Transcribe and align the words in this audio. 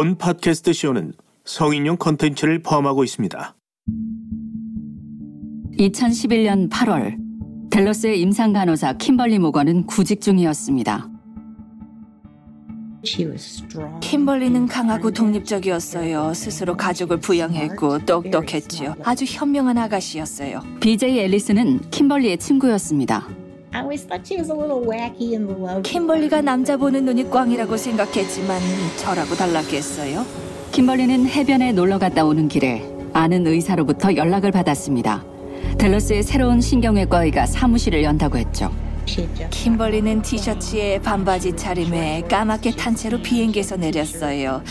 본 0.00 0.16
팟캐스트 0.16 0.72
쇼는 0.72 1.12
성인용 1.44 1.98
컨텐츠를 1.98 2.62
포함하고 2.62 3.04
있습니다. 3.04 3.54
2011년 5.78 6.70
8월 6.70 7.18
델러스의 7.70 8.18
임상 8.22 8.54
간호사 8.54 8.94
킴벌리 8.94 9.38
모건은 9.38 9.84
구직 9.84 10.22
중이었습니다. 10.22 11.06
킴벌리는 14.00 14.66
강하고 14.68 15.10
독립적이었어요. 15.10 16.32
스스로 16.32 16.78
가족을 16.78 17.18
부양했고 17.18 18.06
똑똑했지요. 18.06 18.94
아주 19.04 19.26
현명한 19.28 19.76
아가씨였어요. 19.76 20.62
BJ 20.80 21.18
앨리스는 21.18 21.90
킴벌리의 21.90 22.38
친구였습니다. 22.38 23.28
I 23.72 23.80
always 23.82 24.04
thought 24.04 24.26
she 24.26 24.36
was 24.36 24.50
a 24.50 24.54
little 24.54 24.84
wacky 24.84 25.34
and 25.36 25.50
low. 25.52 25.82
킴벌리가 25.82 26.40
남자 26.40 26.76
보는 26.76 27.04
눈이 27.04 27.30
꽝이라고 27.30 27.76
생각했지만 27.76 28.60
저라고 28.96 29.34
달랐겠어요? 29.36 30.24
킴벌리는 30.72 31.26
해변에 31.26 31.72
놀러 31.72 31.98
갔다 31.98 32.24
오는 32.24 32.48
길에 32.48 32.82
아는 33.12 33.46
의사로부터 33.46 34.16
연락을 34.16 34.50
받았습니다. 34.50 35.24
델러스의 35.78 36.22
새로운 36.24 36.60
신경외과 36.60 37.24
의가 37.24 37.46
사무실을 37.46 38.02
연다고 38.02 38.38
했죠. 38.38 38.72
She 39.06 39.24
had 39.26 39.36
just 39.36 39.62
킴벌리는 39.62 40.22
티셔츠에 40.22 41.00
반바지 41.00 41.56
차림에 41.56 42.22
까맣게 42.28 42.72
탄 42.72 42.94
채로 42.96 43.18
비행기에서 43.22 43.76
내렸어요. 43.76 44.62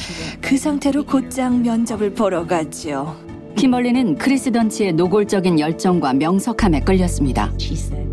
그 0.42 0.58
상태로 0.58 1.06
곧장 1.06 1.62
면접을 1.62 2.14
보러 2.14 2.46
갔죠. 2.46 3.16
킴벌리는 3.60 4.16
크리스 4.18 4.54
던치의 4.54 4.94
노골적인 4.94 5.60
열정과 5.60 6.14
명석함에 6.14 6.80
끌렸습니다. 6.80 7.52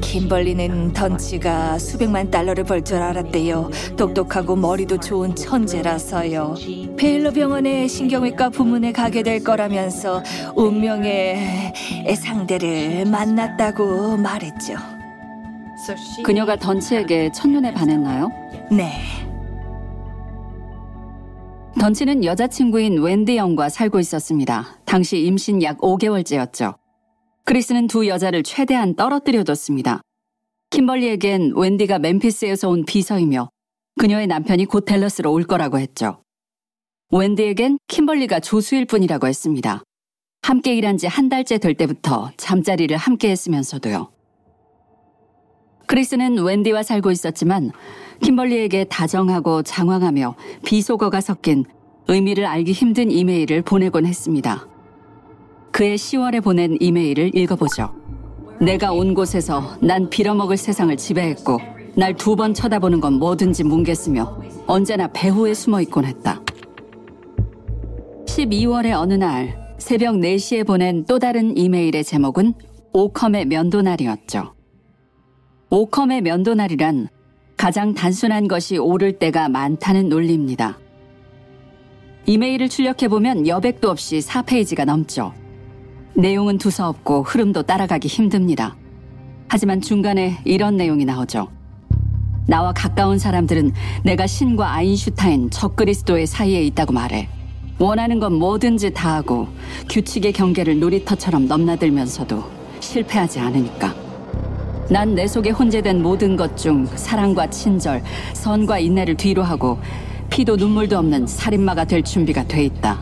킴벌리는 0.01 0.93
던치가 0.93 1.79
수백만 1.79 2.33
달러를 2.33 2.65
벌 2.65 2.83
줄 2.83 2.97
알았대요. 2.97 3.71
똑똑하고 3.97 4.57
머리도 4.57 4.99
좋은 4.99 5.37
천재라서요. 5.37 6.57
베일러 6.97 7.31
병원의 7.31 7.89
신경외과 7.89 8.51
부문에 8.51 8.91
가게 8.91 9.23
될 9.23 9.45
거라면서 9.45 10.21
운명의 10.57 11.73
상대를 12.17 13.05
만났다고 13.07 14.17
말했죠. 14.17 14.75
그녀가 16.25 16.57
던치에게 16.57 17.31
첫눈에 17.31 17.73
반했나요? 17.73 18.33
네. 18.73 18.95
던치는 21.87 22.25
여자친구인 22.25 23.01
웬디 23.01 23.37
영과 23.37 23.69
살고 23.69 24.01
있었습니다. 24.01 24.81
당시 24.87 25.21
임신 25.21 25.63
약 25.63 25.79
5개월째였죠. 25.79 26.75
크리스는 27.45 27.87
두 27.87 28.09
여자를 28.09 28.43
최대한 28.43 28.97
떨어뜨려뒀습니다. 28.97 30.01
킴벌리에겐 30.71 31.53
웬디가 31.55 32.01
멤피스에서 32.01 32.71
온 32.71 32.85
비서이며 32.85 33.51
그녀의 34.01 34.27
남편이 34.27 34.65
곧 34.65 34.85
댈러스로 34.85 35.31
올 35.33 35.45
거라고 35.45 35.79
했죠. 35.79 36.25
웬디에겐 37.13 37.79
킴벌리가 37.87 38.41
조수일 38.41 38.87
뿐이라고 38.87 39.29
했습니다. 39.29 39.85
함께 40.43 40.75
일한 40.75 40.97
지 40.97 41.07
한 41.07 41.29
달째 41.29 41.59
될 41.59 41.75
때부터 41.75 42.33
잠자리를 42.37 42.97
함께 42.97 43.31
했으면서도요. 43.31 44.11
크리스는 45.87 46.43
웬디와 46.43 46.83
살고 46.83 47.13
있었지만 47.13 47.71
킴벌리에게 48.25 48.87
다정하고 48.87 49.63
장황하며 49.63 50.35
비속어가 50.65 51.21
섞인 51.21 51.65
의미를 52.09 52.47
알기 52.47 52.73
힘든 52.73 53.11
이메일을 53.11 53.63
보내곤 53.63 54.07
했습니다. 54.07 54.67
그의 55.73 55.99
10월에 55.99 56.43
보낸 56.43 56.77
이메일을 56.81 57.37
읽어보죠. 57.37 57.93
내가 58.61 58.93
온 58.93 59.13
곳에서 59.15 59.77
난 59.81 60.09
빌어먹을 60.09 60.57
세상을 60.57 60.97
지배했고 60.97 61.61
날 61.97 62.15
두 62.15 62.37
번 62.37 62.55
쳐다보는 62.55 63.01
건 63.01 63.15
뭐든지 63.15 63.65
뭉갰으며 63.65 64.67
언제나 64.67 65.09
배후에 65.09 65.55
숨어 65.55 65.81
있곤 65.83 66.05
했다. 66.05 66.41
12월의 68.27 68.93
어느 68.93 69.15
날 69.15 69.75
새벽 69.79 70.17
4시에 70.17 70.67
보낸 70.67 71.05
또 71.07 71.19
다른 71.19 71.57
이메일의 71.57 72.05
제목은 72.05 72.55
오컴의 72.93 73.47
면도날이었죠. 73.47 74.55
오컴의 75.71 76.23
면도날이란 76.23 77.09
가장 77.57 77.95
단순한 77.95 78.49
것이 78.49 78.79
옳을 78.79 79.19
때가 79.19 79.49
많다는 79.49 80.09
논리입니다. 80.09 80.79
이메일을 82.27 82.69
출력해보면 82.69 83.47
여백도 83.47 83.89
없이 83.89 84.19
4페이지가 84.19 84.85
넘죠. 84.85 85.33
내용은 86.15 86.59
두서없고 86.59 87.23
흐름도 87.23 87.63
따라가기 87.63 88.09
힘듭니다. 88.09 88.77
하지만 89.49 89.81
중간에 89.81 90.39
이런 90.45 90.77
내용이 90.77 91.05
나오죠. 91.05 91.49
나와 92.49 92.73
가까운 92.73 93.19
사람들은 93.19 93.73
내가 94.05 94.27
신과 94.27 94.75
아인슈타인, 94.75 95.51
적그리스도의 95.51 96.27
사이에 96.27 96.63
있다고 96.65 96.93
말해. 96.93 97.29
원하는 97.79 98.19
건 98.19 98.35
뭐든지 98.35 98.93
다 98.95 99.17
하고 99.17 99.49
규칙의 99.89 100.33
경계를 100.33 100.81
놀이터처럼 100.81 101.47
넘나들면서도 101.47 102.43
실패하지 102.81 103.39
않으니까. 103.41 103.95
난 104.89 105.15
내 105.15 105.27
속에 105.27 105.51
혼재된 105.51 106.01
모든 106.01 106.37
것 106.37 106.57
중 106.57 106.87
사랑과 106.87 107.49
친절, 107.51 108.03
선과 108.35 108.79
인내를 108.79 109.17
뒤로 109.17 109.43
하고 109.43 109.79
피도 110.31 110.57
눈물도 110.57 110.99
없는 110.99 111.27
살인마가 111.27 111.85
될 111.85 112.03
준비가 112.03 112.45
돼 112.45 112.65
있다. 112.65 112.99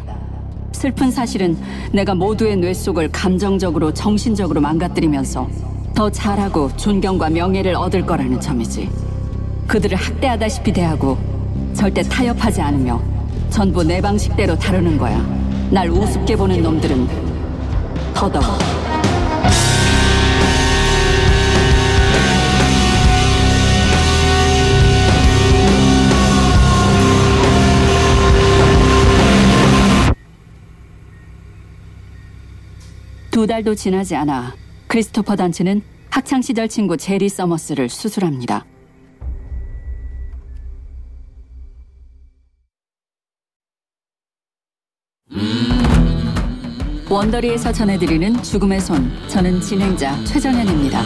슬픈 0.73 1.11
사실은 1.11 1.57
내가 1.93 2.15
모두의 2.15 2.57
뇌 2.57 2.75
속을 2.75 3.11
감정적으로 3.11 3.93
정신적으로 3.93 4.61
망가뜨리면서 4.61 5.49
더 5.95 6.11
잘하고 6.11 6.77
존경과 6.77 7.31
명예를 7.31 7.75
얻을 7.75 8.05
거라는 8.05 8.41
점이지. 8.41 8.91
그들을 9.67 9.97
학대하다시피 9.97 10.73
대하고 10.73 11.17
절대 11.75 12.03
타협하지 12.03 12.61
않으며 12.61 13.01
전부 13.51 13.83
내 13.83 14.01
방식대로 14.01 14.59
다루는 14.59 14.99
거야. 14.99 15.19
날 15.71 15.89
우습게 15.89 16.37
보는 16.37 16.63
놈들은 16.63 17.09
더더욱. 18.15 18.84
두 33.35 33.49
달도 33.49 33.75
지나지 33.75 34.15
않아 34.15 34.55
크리스토퍼 34.87 35.35
던치는 35.35 35.83
학창시절 36.09 36.69
친구 36.69 36.97
제리 36.97 37.29
서머스를 37.29 37.89
수술합니다. 37.89 38.65
원더리에서 47.11 47.73
전해드리는 47.73 48.41
죽음의 48.41 48.81
손. 48.81 49.11
저는 49.27 49.61
진행자 49.61 50.25
최정현입니다. 50.27 51.01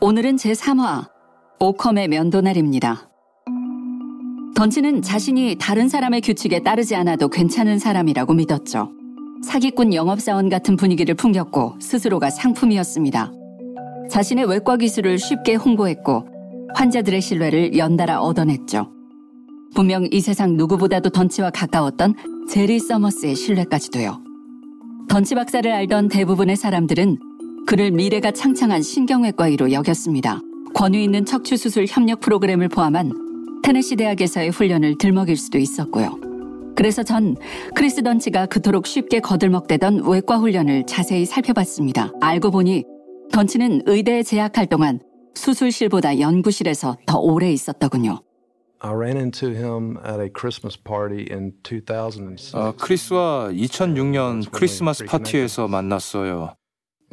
오늘은 0.00 0.34
제3화 0.34 1.08
오컴의 1.60 2.08
면도날입니다. 2.08 3.13
던치는 4.54 5.02
자신이 5.02 5.56
다른 5.58 5.88
사람의 5.88 6.20
규칙에 6.20 6.60
따르지 6.60 6.94
않아도 6.94 7.28
괜찮은 7.28 7.80
사람이라고 7.80 8.34
믿었죠. 8.34 8.92
사기꾼 9.42 9.92
영업사원 9.92 10.48
같은 10.48 10.76
분위기를 10.76 11.16
풍겼고 11.16 11.76
스스로가 11.80 12.30
상품이었습니다. 12.30 13.32
자신의 14.10 14.46
외과 14.46 14.76
기술을 14.76 15.18
쉽게 15.18 15.56
홍보했고 15.56 16.28
환자들의 16.74 17.20
신뢰를 17.20 17.76
연달아 17.76 18.20
얻어냈죠. 18.20 18.92
분명 19.74 20.06
이 20.12 20.20
세상 20.20 20.56
누구보다도 20.56 21.10
던치와 21.10 21.50
가까웠던 21.50 22.14
제리 22.48 22.78
서머스의 22.78 23.34
신뢰까지도요. 23.34 24.22
던치 25.08 25.34
박사를 25.34 25.70
알던 25.70 26.08
대부분의 26.08 26.56
사람들은 26.56 27.18
그를 27.66 27.90
미래가 27.90 28.30
창창한 28.30 28.82
신경외과의로 28.82 29.72
여겼습니다. 29.72 30.40
권위 30.74 31.02
있는 31.02 31.24
척추 31.24 31.56
수술 31.56 31.86
협력 31.88 32.20
프로그램을 32.20 32.68
포함한 32.68 33.23
테네시 33.64 33.96
대학에서의 33.96 34.50
훈련을 34.50 34.98
들먹일 34.98 35.38
수도 35.38 35.56
있었고요. 35.56 36.20
그래서 36.76 37.02
전 37.02 37.34
크리스 37.74 38.02
던치가 38.02 38.44
그토록 38.44 38.86
쉽게 38.86 39.20
거들먹대던 39.20 40.06
외과 40.06 40.36
훈련을 40.36 40.84
자세히 40.86 41.24
살펴봤습니다. 41.24 42.12
알고 42.20 42.50
보니 42.50 42.84
던치는 43.32 43.84
의대에 43.86 44.22
재학할 44.22 44.66
동안 44.66 45.00
수술실보다 45.34 46.20
연구실에서 46.20 46.98
더 47.06 47.18
오래 47.18 47.50
있었더군요. 47.50 48.20
I 48.80 48.92
ran 48.94 49.16
into 49.16 49.48
him 49.48 49.96
at 50.06 50.20
a 50.20 50.28
Christmas 50.28 50.78
party 50.78 51.24
in 51.34 51.52
2006. 51.64 52.54
아, 52.54 52.74
크리스와 52.78 53.48
2006년 53.50 54.50
크리스마스 54.52 55.06
파티에서 55.06 55.68
만났어요. 55.68 56.54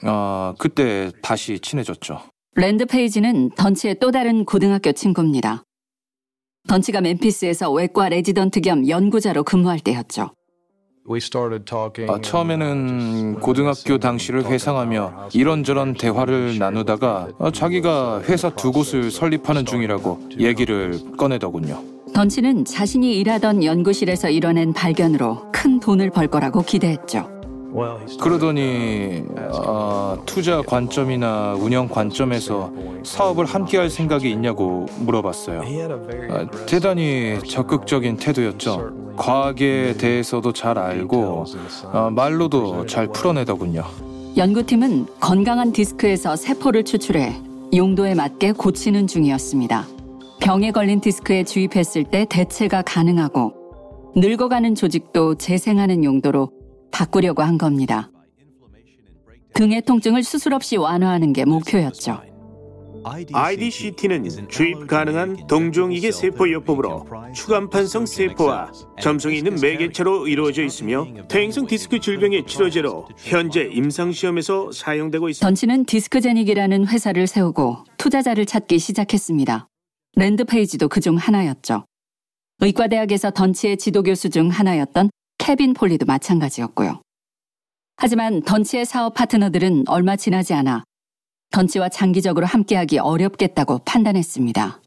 아, 0.03 0.53
그때 0.59 1.13
다시 1.21 1.59
친해졌죠. 1.59 2.19
랜드 2.55 2.85
페이지는 2.85 3.51
던치의 3.51 3.99
또 4.01 4.11
다른 4.11 4.43
고등학교 4.43 4.91
친구입니다. 4.91 5.63
던치가 6.67 7.01
멤피스에서 7.01 7.71
외과 7.71 8.09
레지던트 8.09 8.61
겸 8.61 8.87
연구자로 8.87 9.43
근무할 9.43 9.79
때였죠. 9.79 10.31
We 11.09 11.17
started 11.17 11.65
talking. 11.65 12.11
아, 12.11 12.21
처음에는 12.21 13.39
고등학교 13.39 13.97
당시를 13.97 14.45
회상하며 14.45 15.29
이런저런 15.33 15.95
대화를 15.95 16.59
나누다가 16.59 17.29
아, 17.39 17.51
자기가 17.51 18.21
회사 18.29 18.51
두 18.51 18.71
곳을 18.71 19.09
설립하는 19.09 19.65
중이라고 19.65 20.29
얘기를 20.39 20.99
꺼내더군요. 21.17 21.81
던치는 22.13 22.65
자신이 22.65 23.17
일하던 23.19 23.63
연구실에서 23.63 24.29
이뤄낸 24.29 24.73
발견으로 24.73 25.51
큰 25.51 25.79
돈을 25.79 26.11
벌 26.11 26.27
거라고 26.27 26.61
기대했죠. 26.61 27.40
그러더니 28.19 29.23
아, 29.53 30.17
투자 30.25 30.61
관점이나 30.61 31.55
운영 31.59 31.87
관점에서 31.87 32.71
사업을 33.03 33.45
함께 33.45 33.77
할 33.77 33.89
생각이 33.89 34.29
있냐고 34.29 34.85
물어봤어요. 34.99 35.63
He 35.63 35.75
had 35.75 35.93
a 35.93 35.99
very 35.99 36.31
아, 36.31 36.65
대단히 36.65 37.39
적극적인 37.47 38.17
태도였죠. 38.17 39.15
과학에 39.17 39.95
대해서도 39.97 40.51
잘 40.53 40.77
알고 40.77 41.45
아, 41.91 42.09
말로도 42.09 42.85
잘 42.85 43.07
풀어내더군요. 43.07 43.83
연구팀은 44.37 45.07
건강한 45.19 45.71
디스크에서 45.71 46.35
세포를 46.35 46.83
추출해 46.83 47.35
용도에 47.73 48.15
맞게 48.15 48.53
고치는 48.53 49.07
중이었습니다. 49.07 49.85
병에 50.39 50.71
걸린 50.71 50.99
디스크에 51.01 51.43
주입했을 51.43 52.03
때 52.05 52.25
대체가 52.29 52.81
가능하고 52.81 53.53
늙어가는 54.15 54.75
조직도 54.75 55.35
재생하는 55.35 56.03
용도로 56.03 56.49
바꾸려고 56.91 57.41
한 57.41 57.57
겁니다. 57.57 58.09
등의 59.53 59.81
통증을 59.81 60.23
수술 60.23 60.53
없이 60.53 60.77
완화하는 60.77 61.33
게 61.33 61.45
목표였죠. 61.45 62.21
IDCT는 63.33 64.47
주입 64.47 64.87
가능한 64.87 65.47
동종이계 65.47 66.11
세포 66.11 66.49
요법으로 66.51 67.07
추간판성 67.33 68.05
세포와 68.05 68.71
점성이 69.01 69.39
있는 69.39 69.59
매개체로 69.59 70.27
이루어져 70.27 70.63
있으며 70.63 71.07
퇴행성 71.27 71.65
디스크 71.65 71.99
질병의 71.99 72.45
치료제로 72.45 73.07
현재 73.17 73.63
임상시험에서 73.73 74.71
사용되고 74.71 75.29
있습니다. 75.29 75.47
던치는 75.47 75.85
디스크제닉이라는 75.85 76.87
회사를 76.87 77.25
세우고 77.25 77.85
투자자를 77.97 78.45
찾기 78.45 78.77
시작했습니다. 78.77 79.67
랜드 80.15 80.45
페이지도 80.45 80.87
그중 80.87 81.15
하나였죠. 81.15 81.85
의과대학에서 82.59 83.31
던치의 83.31 83.77
지도교수 83.77 84.29
중 84.29 84.49
하나였던 84.49 85.09
케빈 85.41 85.73
폴리도 85.73 86.05
마찬가지였고요. 86.05 87.01
하지만 87.97 88.43
던치의 88.43 88.85
사업 88.85 89.15
파트너들은 89.15 89.85
얼마 89.87 90.15
지나지 90.15 90.53
않아 90.53 90.83
던치와 91.51 91.89
장기적으로 91.89 92.45
함께하기 92.45 92.99
어렵겠다고 92.99 93.79
판단했습니다. 93.79 94.79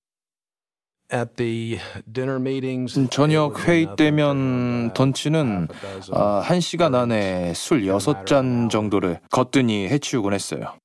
at 1.13 1.35
the 1.37 1.79
dinner 2.13 2.41
meetings. 2.41 2.99
음, 2.99 3.09
저녁 3.09 3.67
회의 3.69 3.89
때면 3.97 4.95
던치는 4.95 5.69
아, 6.13 6.41
한 6.45 6.61
시간 6.61 6.95
안에 6.95 7.53
술 7.55 7.87
여섯 7.89 8.25
잔 8.25 8.69
정도를 8.69 9.21
거뜬히 9.33 9.89
해치우곤 9.89 10.35
했어요. 10.35 10.79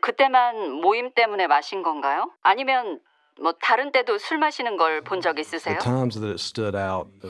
그때만 0.00 0.80
모임 0.80 1.12
때문에 1.14 1.46
마신 1.46 1.82
건가요? 1.82 2.30
아니면 2.42 3.00
뭐 3.42 3.54
다른 3.62 3.90
때도 3.90 4.18
술 4.18 4.38
마시는 4.38 4.76
걸 4.76 5.00
본 5.02 5.20
적 5.22 5.38
있으세요? 5.38 5.76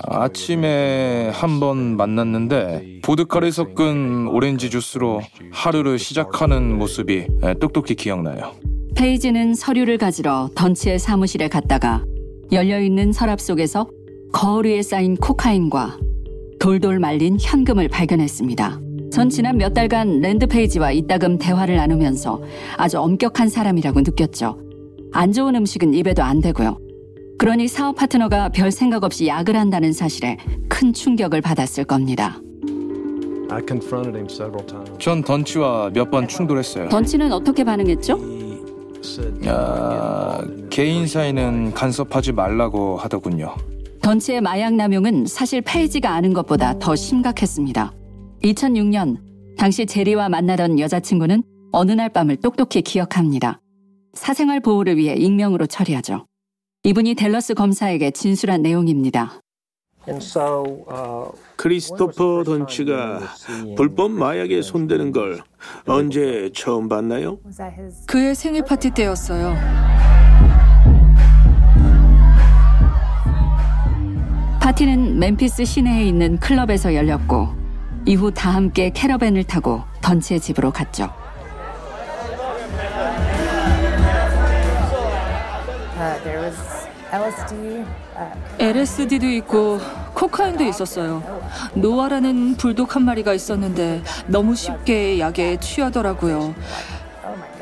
아침에 0.09 1.31
한 1.33 1.61
번 1.61 1.97
만났는데 1.97 3.01
보드카를 3.03 3.53
섞은 3.53 4.29
오렌지 4.29 4.71
주스로 4.71 5.21
하루를 5.53 5.99
시작하는 5.99 6.77
모습이 6.79 7.27
에, 7.43 7.55
똑똑히 7.55 7.95
기억나요. 7.95 8.53
페이지는 8.97 9.55
서류를 9.55 9.99
가지러 9.99 10.51
던치의 10.57 10.99
사무실에 10.99 11.49
갔다가 11.49 12.05
열려있는 12.51 13.13
서랍 13.13 13.41
속에서 13.41 13.89
거울 14.33 14.67
위에 14.67 14.83
쌓인 14.83 15.17
코카인과 15.17 15.99
돌돌 16.61 16.99
말린 16.99 17.37
현금을 17.41 17.89
발견했습니다. 17.89 18.81
전 19.13 19.29
지난 19.29 19.57
몇 19.59 19.75
달간 19.75 20.21
랜드 20.21 20.47
페이지와 20.47 20.93
이따금 20.93 21.39
대화를 21.39 21.77
나누면서 21.77 22.41
아주 22.77 22.99
엄격한 23.01 23.49
사람이라고 23.49 24.01
느꼈죠. 24.01 24.70
안 25.13 25.33
좋은 25.33 25.55
음식은 25.57 25.95
입에도 25.95 26.23
안 26.23 26.41
대고요. 26.41 26.79
그러니 27.39 27.69
사업 27.69 27.97
파트너가 27.97 28.51
별 28.51 28.71
생각 28.71 29.03
없이 29.05 29.27
약을 29.27 29.57
한다는 29.57 29.93
사실에 29.93 30.37
큰 30.69 30.93
충격을 30.93 31.41
받았을 31.41 31.85
겁니다. 31.85 32.39
I 33.51 33.61
confronted 33.67 34.17
him 34.17 34.27
several 34.31 34.65
times. 34.67 34.93
전 34.99 35.23
던치와 35.25 35.91
몇 35.93 36.11
번 36.11 36.29
충돌했어요. 36.29 36.89
던치는 36.91 37.33
어떻게 37.33 37.65
반응했죠? 37.65 38.17
He 38.19 38.61
said, 39.03 39.49
아, 39.49 40.43
개인사에는 40.69 41.73
간섭하지 41.73 42.33
말라고 42.33 42.97
하더군요. 42.99 43.55
던치의 44.03 44.41
마약 44.43 44.75
남용은 44.75 45.27
사실 45.27 45.61
페이지가 45.63 46.11
아는 46.15 46.33
것보다 46.33 46.79
더 46.79 46.95
심각했습니다. 46.95 47.93
2006년 48.45 49.17
당시 49.59 49.85
제리와 49.85 50.29
만나던 50.29 50.79
여자친구는 50.79 51.43
어느 51.73 51.93
날 51.93 52.09
밤을 52.11 52.37
똑똑히 52.37 52.83
기억합니다. 52.83 53.60
사생활 54.15 54.61
보호를 54.61 54.97
위해 54.97 55.15
익명으로 55.15 55.67
처리하죠. 55.67 56.27
이분이 56.85 57.15
델러스 57.15 57.55
검사에게 57.55 58.11
진술한 58.11 58.63
내용입니다. 58.63 59.41
크리스토퍼 61.57 62.43
던치가 62.45 63.21
불법 63.77 64.11
마약에 64.13 64.63
손대는 64.63 65.13
걸 65.13 65.41
언제 65.87 66.51
처음 66.55 66.89
봤나요? 66.89 67.39
그의 68.07 68.35
생일 68.35 68.65
파티 68.65 68.91
때였어요. 68.91 69.55
파티는 74.61 75.19
멤피스 75.19 75.65
시내에 75.65 76.07
있는 76.07 76.39
클럽에서 76.39 76.95
열렸고 76.95 77.49
이후 78.07 78.33
다 78.33 78.51
함께 78.55 78.91
캐러밴을 78.91 79.45
타고 79.45 79.83
던치의 80.03 80.41
집으로 80.41 80.71
갔죠. 80.71 81.13
LSD. 87.13 87.55
Uh, 87.57 87.85
LSD도 88.59 89.27
있고 89.27 89.81
코카인도 90.15 90.65
있었어요. 90.65 91.23
노아라는 91.75 92.57
불독 92.57 92.95
한 92.95 93.05
마리가 93.05 93.35
있었는데 93.35 94.03
너무 94.27 94.55
쉽게 94.55 95.19
약에 95.19 95.59
취하더라고요. 95.59 96.55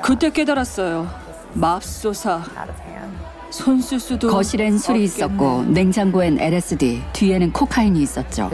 그때 0.02 0.30
깨달았어요. 0.30 1.08
맙소사. 1.54 2.34
out 2.36 2.70
of 2.70 2.82
hand. 2.82 3.16
손쓸 3.50 3.98
수도 3.98 4.28
거실엔 4.28 4.76
술이 4.78 5.04
있었고. 5.04 5.64
냉장고엔 5.68 6.38
LSD, 6.38 7.02
뒤에는 7.14 7.52
코카인이 7.52 8.00
있었죠. 8.02 8.50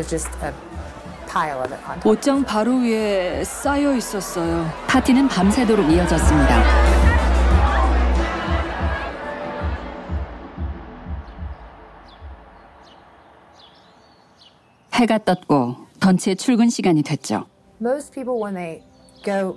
옷장 2.04 2.44
바로 2.44 2.76
위에 2.76 3.42
쌓여 3.44 3.96
있었어요. 3.96 4.70
파티는 4.86 5.26
밤새도록 5.26 5.90
이어졌습니다. 5.90 7.03
해가 14.94 15.18
떴고 15.18 15.76
던치의 16.00 16.36
출근 16.36 16.68
시간이 16.68 17.02
됐죠. 17.02 17.46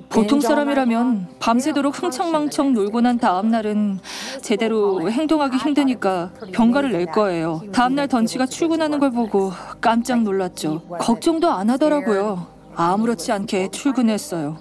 보통 0.10 0.40
사람이라면 0.40 1.36
밤새도록 1.40 2.02
흥청망청 2.02 2.74
놀고 2.74 3.02
난 3.02 3.18
다음 3.18 3.50
날은 3.50 4.00
제대로 4.42 5.10
행동하기 5.12 5.58
힘드니까 5.58 6.32
병가를 6.54 6.92
낼 6.92 7.06
거예요. 7.08 7.62
다음 7.74 7.96
날 7.96 8.08
던치가 8.08 8.46
출근하는 8.46 9.00
걸 9.00 9.12
보고 9.12 9.52
깜짝 9.82 10.24
놀랐죠. 10.24 10.82
걱정도 11.00 11.52
안 11.52 11.70
하더라고요. 11.70 12.48
아무렇지 12.76 13.32
않게 13.32 13.70
출근했어요. 13.72 14.58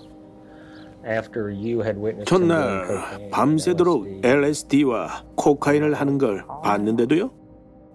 전날 2.26 3.30
밤새도록 3.30 4.24
LSD와 4.24 5.24
코카인을 5.36 5.94
하는 5.94 6.18
걸 6.18 6.44
봤는데도요? 6.64 7.30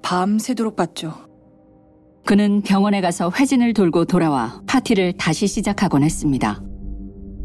밤새도록 0.02 0.78
봤죠. 0.78 1.31
그는 2.26 2.62
병원에 2.62 3.02
가서 3.02 3.32
회진을 3.38 3.74
돌고 3.74 4.06
돌아와 4.06 4.62
파티를 4.68 5.14
다시 5.14 5.48
시작하곤 5.48 6.04
했습니다. 6.04 6.62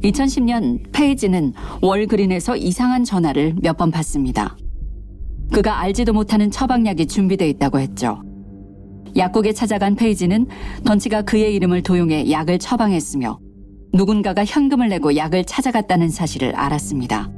2010년 0.03 0.93
페이지는 0.93 1.53
월그린에서 1.83 2.57
이상한 2.57 3.05
전화를 3.05 3.55
몇 3.63 3.77
번 3.77 3.91
받습니다. 3.91 4.57
그가 5.53 5.81
알지도 5.81 6.13
못하는 6.13 6.51
처방약이 6.51 7.07
준비돼 7.07 7.49
있다고 7.51 7.79
했죠. 7.81 8.23
약국에 9.17 9.53
찾아간 9.53 9.95
페이지는 9.95 10.47
던치가 10.85 11.23
그의 11.23 11.55
이름을 11.55 11.83
도용해 11.83 12.31
약을 12.31 12.59
처방했으며 12.59 13.39
누군가가 13.95 14.45
현금을 14.45 14.89
내고 14.89 15.17
약을 15.17 15.45
찾아갔다는 15.45 16.11
사실을 16.11 16.55
알았습니다. 16.55 17.31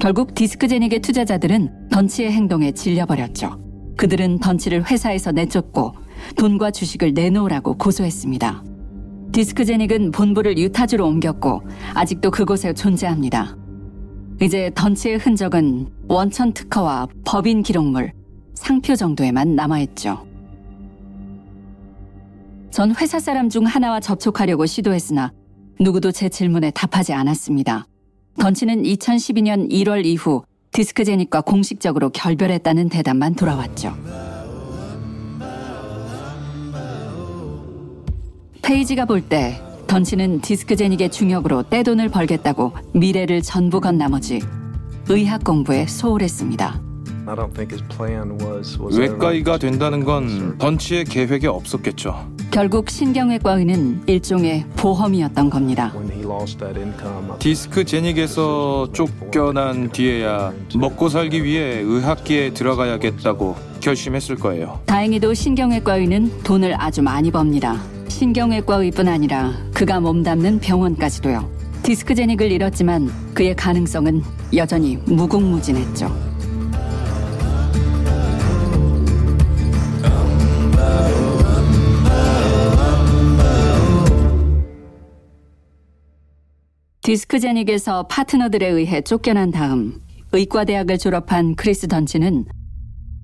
결국 0.00 0.34
디스크제닉의 0.34 1.00
투자자들은 1.00 1.88
던치의 1.90 2.30
행동에 2.30 2.70
질려버렸죠. 2.70 3.67
그들은 3.98 4.38
던치를 4.38 4.88
회사에서 4.88 5.32
내쫓고 5.32 5.92
돈과 6.36 6.70
주식을 6.70 7.14
내놓으라고 7.14 7.76
고소했습니다. 7.76 8.62
디스크제닉은 9.32 10.12
본부를 10.12 10.56
유타주로 10.56 11.04
옮겼고 11.04 11.62
아직도 11.94 12.30
그곳에 12.30 12.72
존재합니다. 12.72 13.56
이제 14.40 14.70
던치의 14.76 15.18
흔적은 15.18 15.88
원천 16.06 16.52
특허와 16.52 17.08
법인 17.24 17.62
기록물, 17.62 18.12
상표 18.54 18.94
정도에만 18.94 19.56
남아있죠. 19.56 20.24
전 22.70 22.94
회사 22.94 23.18
사람 23.18 23.48
중 23.48 23.64
하나와 23.64 23.98
접촉하려고 23.98 24.64
시도했으나 24.64 25.32
누구도 25.80 26.12
제 26.12 26.28
질문에 26.28 26.70
답하지 26.70 27.12
않았습니다. 27.12 27.88
던치는 28.38 28.84
2012년 28.84 29.72
1월 29.72 30.06
이후 30.06 30.44
디스크 30.78 31.04
제닉과 31.04 31.40
공식적으로 31.40 32.08
결별했다는 32.10 32.88
대답만 32.88 33.34
돌아왔죠. 33.34 33.96
페이지가 38.62 39.04
볼 39.06 39.28
때 39.28 39.60
던치는 39.88 40.40
디스크 40.40 40.76
제닉의 40.76 41.10
중역으로 41.10 41.64
떼돈을 41.64 42.10
벌겠다고 42.10 42.74
미래를 42.94 43.42
전부 43.42 43.80
건 43.80 43.98
나머지 43.98 44.38
의학 45.08 45.42
공부에 45.42 45.88
소홀했습니다. 45.88 46.87
I 47.28 47.34
don't 47.34 47.52
think 47.54 47.70
his 47.72 47.82
plan 47.94 48.38
was 48.40 48.78
was 48.80 48.98
ever- 48.98 49.12
외과의가 49.12 49.58
된다는 49.58 50.04
건 50.04 50.56
던치의 50.58 51.04
계획에 51.04 51.46
없었겠죠. 51.46 52.26
결국 52.50 52.88
신경외과 52.88 53.58
의는 53.58 54.00
일종의 54.06 54.64
보험이었던 54.76 55.50
겁니다. 55.50 55.92
when 55.94 56.10
he 56.10 56.22
lost 56.24 56.58
that 56.58 56.78
income. 56.80 57.32
디스크 57.38 57.84
제닉에서 57.84 58.88
쫓겨난 58.92 59.90
뒤에야 59.92 60.52
먹고 60.74 61.08
살기 61.10 61.44
위해 61.44 61.80
의학계에 61.80 62.54
들어가야겠다고 62.54 63.56
결심했을 63.80 64.36
거예요. 64.36 64.80
다행히도 64.86 65.34
신경외과 65.34 65.96
의는 65.96 66.30
돈을 66.42 66.74
아주 66.80 67.02
많이 67.02 67.30
법니다. 67.30 67.80
신경외과 68.08 68.76
의뿐 68.76 69.06
아니라 69.08 69.52
그가 69.74 70.00
몸담는 70.00 70.60
병원까지도요. 70.60 71.48
디스크 71.82 72.14
제닉을 72.14 72.50
잃었지만 72.50 73.10
그의 73.34 73.54
가능성은 73.54 74.22
여전히 74.56 74.96
무궁무진했죠. 75.06 76.10
디스크제닉에서 87.08 88.02
파트너들에 88.02 88.68
의해 88.68 89.00
쫓겨난 89.00 89.50
다음 89.50 89.98
의과대학을 90.32 90.98
졸업한 90.98 91.54
크리스 91.54 91.88
던치는 91.88 92.44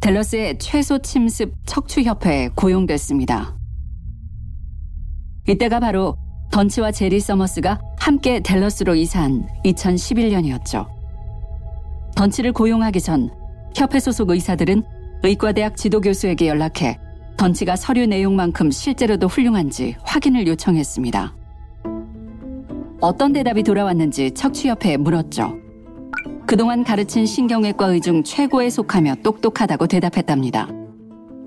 델러스의 0.00 0.58
최소 0.58 0.98
침습 1.02 1.52
척추협회에 1.66 2.48
고용됐습니다. 2.54 3.58
이때가 5.46 5.80
바로 5.80 6.16
던치와 6.50 6.92
제리 6.92 7.20
서머스가 7.20 7.78
함께 7.98 8.40
델러스로 8.40 8.94
이사한 8.94 9.48
2011년이었죠. 9.66 10.88
던치를 12.16 12.52
고용하기 12.52 13.02
전 13.02 13.28
협회 13.76 14.00
소속 14.00 14.30
의사들은 14.30 14.82
의과대학 15.24 15.76
지도교수에게 15.76 16.48
연락해 16.48 16.96
던치가 17.36 17.76
서류 17.76 18.06
내용만큼 18.06 18.70
실제로도 18.70 19.26
훌륭한지 19.26 19.94
확인을 20.04 20.46
요청했습니다. 20.46 21.43
어떤 23.00 23.32
대답이 23.32 23.62
돌아왔는지 23.62 24.32
척추협회에 24.32 24.96
물었죠. 24.96 25.58
그동안 26.46 26.84
가르친 26.84 27.26
신경외과 27.26 27.88
의 27.88 28.00
중 28.00 28.22
최고에 28.22 28.70
속하며 28.70 29.16
똑똑하다고 29.22 29.86
대답했답니다. 29.86 30.68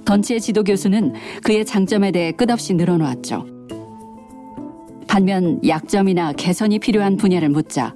던치의 0.06 0.42
지도 0.42 0.64
교수는 0.64 1.14
그의 1.44 1.66
장점에 1.66 2.12
대해 2.12 2.32
끝없이 2.32 2.74
늘어놓았죠. 2.74 3.46
반면 5.08 5.60
약점이나 5.66 6.34
개선이 6.34 6.80
필요한 6.80 7.18
분야를 7.18 7.50
묻자 7.50 7.96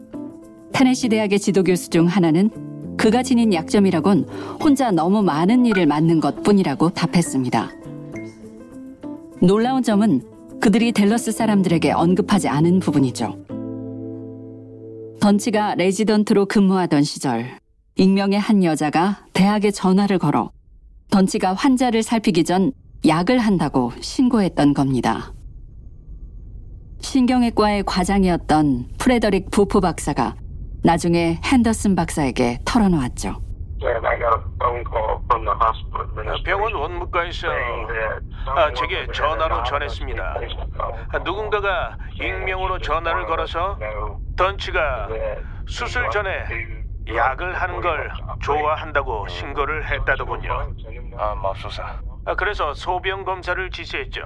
테네시 0.73 1.09
대학의 1.09 1.39
지도 1.39 1.63
교수 1.63 1.89
중 1.89 2.07
하나는 2.07 2.49
그가 2.97 3.23
지닌 3.23 3.53
약점이라곤 3.53 4.25
혼자 4.63 4.91
너무 4.91 5.21
많은 5.23 5.65
일을 5.65 5.85
맡는 5.87 6.19
것 6.19 6.43
뿐이라고 6.43 6.89
답했습니다. 6.91 7.71
놀라운 9.41 9.81
점은 9.81 10.21
그들이 10.61 10.91
델러스 10.91 11.31
사람들에게 11.31 11.91
언급하지 11.91 12.47
않은 12.47 12.79
부분이죠. 12.79 13.35
던치가 15.19 15.73
레지던트로 15.73 16.45
근무하던 16.45 17.03
시절 17.03 17.57
익명의 17.95 18.39
한 18.39 18.63
여자가 18.63 19.25
대학에 19.33 19.71
전화를 19.71 20.19
걸어 20.19 20.51
던치가 21.09 21.53
환자를 21.53 22.03
살피기 22.03 22.43
전 22.43 22.71
약을 23.07 23.39
한다고 23.39 23.91
신고했던 24.01 24.75
겁니다. 24.75 25.33
신경외과의 26.99 27.83
과장이었던 27.85 28.89
프레더릭 28.99 29.49
부프 29.49 29.79
박사가 29.79 30.35
나중에 30.83 31.39
핸더슨 31.43 31.95
박사에게 31.95 32.59
털어놓았죠. 32.65 33.50
병원 36.43 36.73
원무과에서 36.73 37.47
아, 38.47 38.71
제게 38.73 39.07
전화로 39.13 39.63
전했습니다. 39.63 40.35
아, 41.09 41.17
누군가가 41.19 41.97
익명으로 42.13 42.79
전화를 42.79 43.25
걸어서 43.25 43.77
던치가 44.35 45.07
수술 45.67 46.09
전에 46.11 46.45
약을 47.13 47.53
하는 47.55 47.81
걸 47.81 48.11
좋아한다고 48.41 49.27
신고를 49.27 49.89
했다더군요. 49.89 50.73
아, 51.17 51.35
맙소사. 51.35 51.83
아, 52.25 52.35
그래서 52.35 52.73
소변 52.73 53.25
검사를 53.25 53.69
지시했죠. 53.69 54.21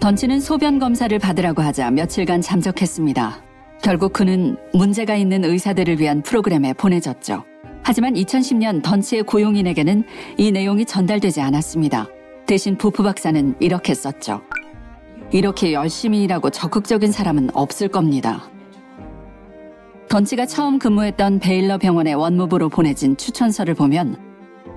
던치는 0.00 0.40
소변 0.40 0.78
검사를 0.78 1.16
받으라고 1.18 1.62
하자 1.62 1.90
며칠간 1.90 2.40
잠적했습니다. 2.40 3.42
결국 3.82 4.12
그는 4.12 4.56
문제가 4.74 5.14
있는 5.14 5.44
의사들을 5.44 6.00
위한 6.00 6.22
프로그램에 6.22 6.72
보내졌죠. 6.72 7.44
하지만 7.82 8.14
2010년 8.14 8.82
던치의 8.82 9.24
고용인에게는 9.24 10.04
이 10.36 10.52
내용이 10.52 10.84
전달되지 10.84 11.40
않았습니다. 11.40 12.06
대신 12.46 12.76
부프 12.76 13.02
박사는 13.02 13.54
이렇게 13.60 13.94
썼죠. 13.94 14.42
이렇게 15.32 15.72
열심히 15.72 16.22
일하고 16.22 16.50
적극적인 16.50 17.12
사람은 17.12 17.50
없을 17.54 17.88
겁니다. 17.88 18.50
던치가 20.08 20.44
처음 20.44 20.80
근무했던 20.80 21.38
베일러 21.38 21.78
병원의 21.78 22.14
원무부로 22.16 22.68
보내진 22.68 23.16
추천서를 23.16 23.74
보면 23.74 24.16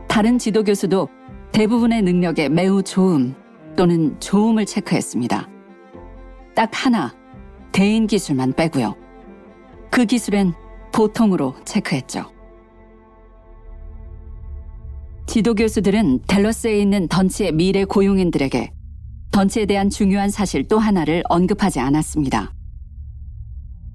다른 0.07 0.37
지도 0.37 0.63
교수도 0.63 1.09
대부분의 1.51 2.03
능력에 2.03 2.49
매우 2.49 2.83
좋음 2.83 3.33
또는 3.75 4.19
좋음을 4.19 4.67
체크했습니다. 4.67 5.49
딱 6.53 6.69
하나, 6.71 7.15
대인 7.71 8.05
기술만 8.05 8.53
빼고요. 8.53 8.95
그 9.89 10.05
기술엔 10.05 10.53
보통으로 10.91 11.55
체크했죠. 11.65 12.32
지도 15.25 15.55
교수들은 15.55 16.21
델러스에 16.27 16.79
있는 16.79 17.07
던치의 17.07 17.53
미래 17.53 17.85
고용인들에게 17.85 18.71
던치에 19.31 19.65
대한 19.65 19.89
중요한 19.89 20.29
사실 20.29 20.67
또 20.67 20.77
하나를 20.77 21.23
언급하지 21.27 21.79
않았습니다. 21.79 22.53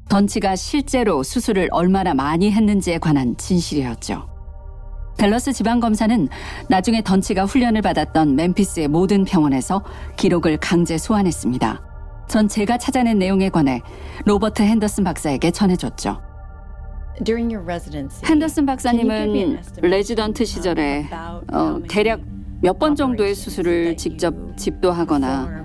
던치가 0.08 0.56
실제로 0.56 1.22
수술을 1.22 1.68
얼마나 1.70 2.14
많이 2.14 2.50
했는지에 2.50 2.98
관한 2.98 3.36
진실이었죠. 3.36 4.26
델러스 5.16 5.52
지방검사는 5.52 6.28
나중에 6.68 7.02
던치가 7.02 7.44
훈련을 7.44 7.82
받았던 7.82 8.34
멤피스의 8.34 8.88
모든 8.88 9.24
병원에서 9.24 9.84
기록을 10.16 10.56
강제 10.58 10.96
소환했습니다. 10.96 11.82
전 12.28 12.48
제가 12.48 12.78
찾아낸 12.78 13.18
내용에 13.18 13.48
관해 13.48 13.80
로버트 14.24 14.62
핸더슨 14.62 15.04
박사에게 15.04 15.50
전해줬죠. 15.50 16.27
핸더슨 18.26 18.66
박사님은 18.66 19.58
레지던트 19.82 20.44
시절에 20.44 21.06
어, 21.52 21.80
대략 21.88 22.20
몇 22.60 22.78
번 22.78 22.96
정도의 22.96 23.34
수술을 23.36 23.96
직접 23.96 24.34
집도하거나 24.56 25.64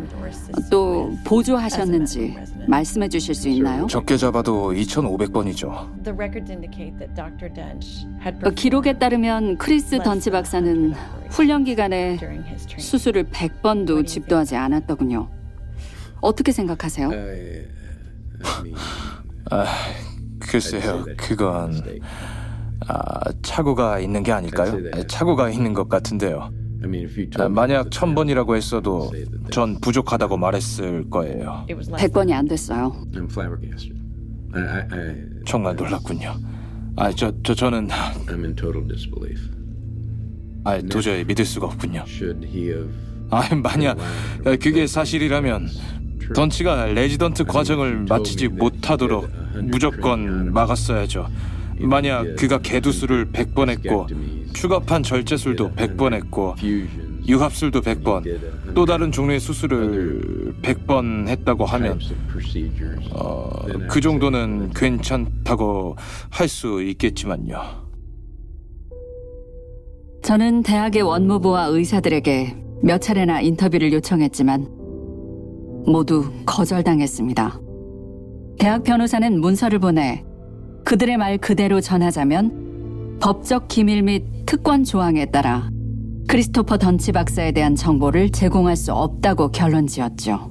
또 0.69 1.11
보조하셨는지 1.25 2.35
말씀해 2.67 3.09
주실 3.09 3.33
수 3.35 3.49
있나요? 3.49 3.87
적게 3.87 4.15
잡아도 4.17 4.71
2,500번이죠. 4.73 6.03
어, 8.47 8.49
기록에 8.51 8.93
따르면 8.99 9.57
크리스 9.57 9.97
던치 10.03 10.29
박사는 10.29 10.93
훈련 11.29 11.63
기간에 11.63 12.17
수술을 12.79 13.25
100번도 13.25 14.05
집도하지 14.05 14.55
않았더군요. 14.55 15.29
어떻게 16.21 16.51
생각하세요? 16.51 17.09
아, 19.51 19.65
글쎄요, 20.47 21.05
그건 21.17 21.81
아, 22.87 23.31
착오가 23.41 23.99
있는 23.99 24.23
게 24.23 24.31
아닐까요? 24.31 24.77
착오가 25.07 25.49
있는 25.49 25.73
것 25.73 25.87
같은데요. 25.89 26.51
아, 27.39 27.47
만약 27.47 27.89
천 27.91 28.13
번이라고 28.13 28.55
했어도 28.57 29.11
전 29.51 29.79
부족하다고 29.79 30.37
말했을 30.37 31.09
거예요. 31.09 31.65
100번이 31.67 32.33
안 32.33 32.45
됐어요. 32.47 32.93
I'm 33.13 33.31
flabbergasted. 33.31 33.97
I, 34.53 34.61
I, 34.61 34.79
I, 34.91 35.15
정말 35.45 35.75
놀랐군요. 35.75 36.35
아, 36.97 37.11
저, 37.11 37.31
저 37.43 37.55
저는 37.55 37.87
I'm 37.87 38.43
in 38.43 38.55
total 38.55 38.85
disbelief. 38.87 39.49
아, 40.65 40.79
도저히 40.81 41.23
믿을 41.23 41.45
수가 41.45 41.67
없군요. 41.67 42.03
Should 42.07 42.45
he 42.45 42.65
have? 42.67 42.89
아, 43.29 43.47
만약 43.55 43.97
그게 44.43 44.85
사실이라면 44.85 45.69
던치가 46.35 46.85
레지던트 46.87 47.45
과정을 47.45 48.05
마치지 48.09 48.49
못하도록 48.49 49.27
무조건 49.61 50.51
막았어야죠. 50.53 51.27
만약 51.79 52.35
그가 52.37 52.59
개두술을 52.59 53.31
100번 53.31 53.69
했고 53.69 54.07
추간판 54.53 55.03
절제술도 55.03 55.71
100번 55.71 56.13
했고 56.13 56.55
유합술도 57.25 57.81
100번, 57.81 58.73
또 58.75 58.85
다른 58.85 59.11
종류의 59.11 59.39
수술을 59.39 60.55
100번 60.61 61.27
했다고 61.29 61.65
하면 61.65 61.97
어, 63.11 63.49
그 63.89 64.01
정도는 64.01 64.71
괜찮다고 64.71 65.95
할 66.29 66.47
수 66.49 66.81
있겠지만요. 66.83 67.61
저는 70.21 70.63
대학의 70.63 71.01
원무부와 71.01 71.65
의사들에게 71.67 72.55
몇 72.83 72.99
차례나 73.01 73.41
인터뷰를 73.41 73.91
요청했지만 73.93 74.67
모두 75.85 76.31
거절당했습니다. 76.45 77.59
대학 78.59 78.83
변호사는 78.83 79.39
문서를 79.39 79.79
보내 79.79 80.23
그들의 80.85 81.17
말 81.17 81.37
그대로 81.37 81.81
전하자면 81.81 83.17
법적 83.21 83.67
기밀 83.67 84.03
및 84.03 84.23
특권 84.45 84.83
조항에 84.83 85.25
따라 85.27 85.69
크리스토퍼 86.27 86.77
던치 86.77 87.11
박사에 87.11 87.51
대한 87.51 87.75
정보를 87.75 88.31
제공할 88.31 88.75
수 88.75 88.93
없다고 88.93 89.51
결론 89.51 89.87
지었죠. 89.87 90.49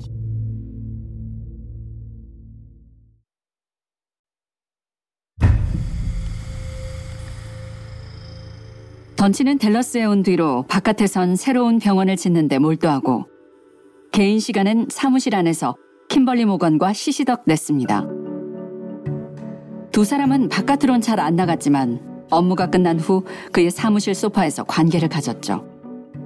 던치는 9.16 9.58
댈러스에 9.58 10.04
온 10.04 10.24
뒤로 10.24 10.64
바깥에선 10.68 11.36
새로운 11.36 11.78
병원을 11.78 12.16
짓는데 12.16 12.58
몰두하고 12.58 13.26
개인 14.10 14.40
시간은 14.40 14.88
사무실 14.90 15.36
안에서 15.36 15.76
킴벌리 16.12 16.44
모건과 16.44 16.92
시시덕댔습니다. 16.92 18.06
두 19.92 20.04
사람은 20.04 20.50
바깥으론 20.50 21.00
잘 21.00 21.18
안 21.18 21.36
나갔지만 21.36 22.00
업무가 22.30 22.66
끝난 22.66 23.00
후 23.00 23.24
그의 23.50 23.70
사무실 23.70 24.14
소파에서 24.14 24.64
관계를 24.64 25.08
가졌죠. 25.08 25.64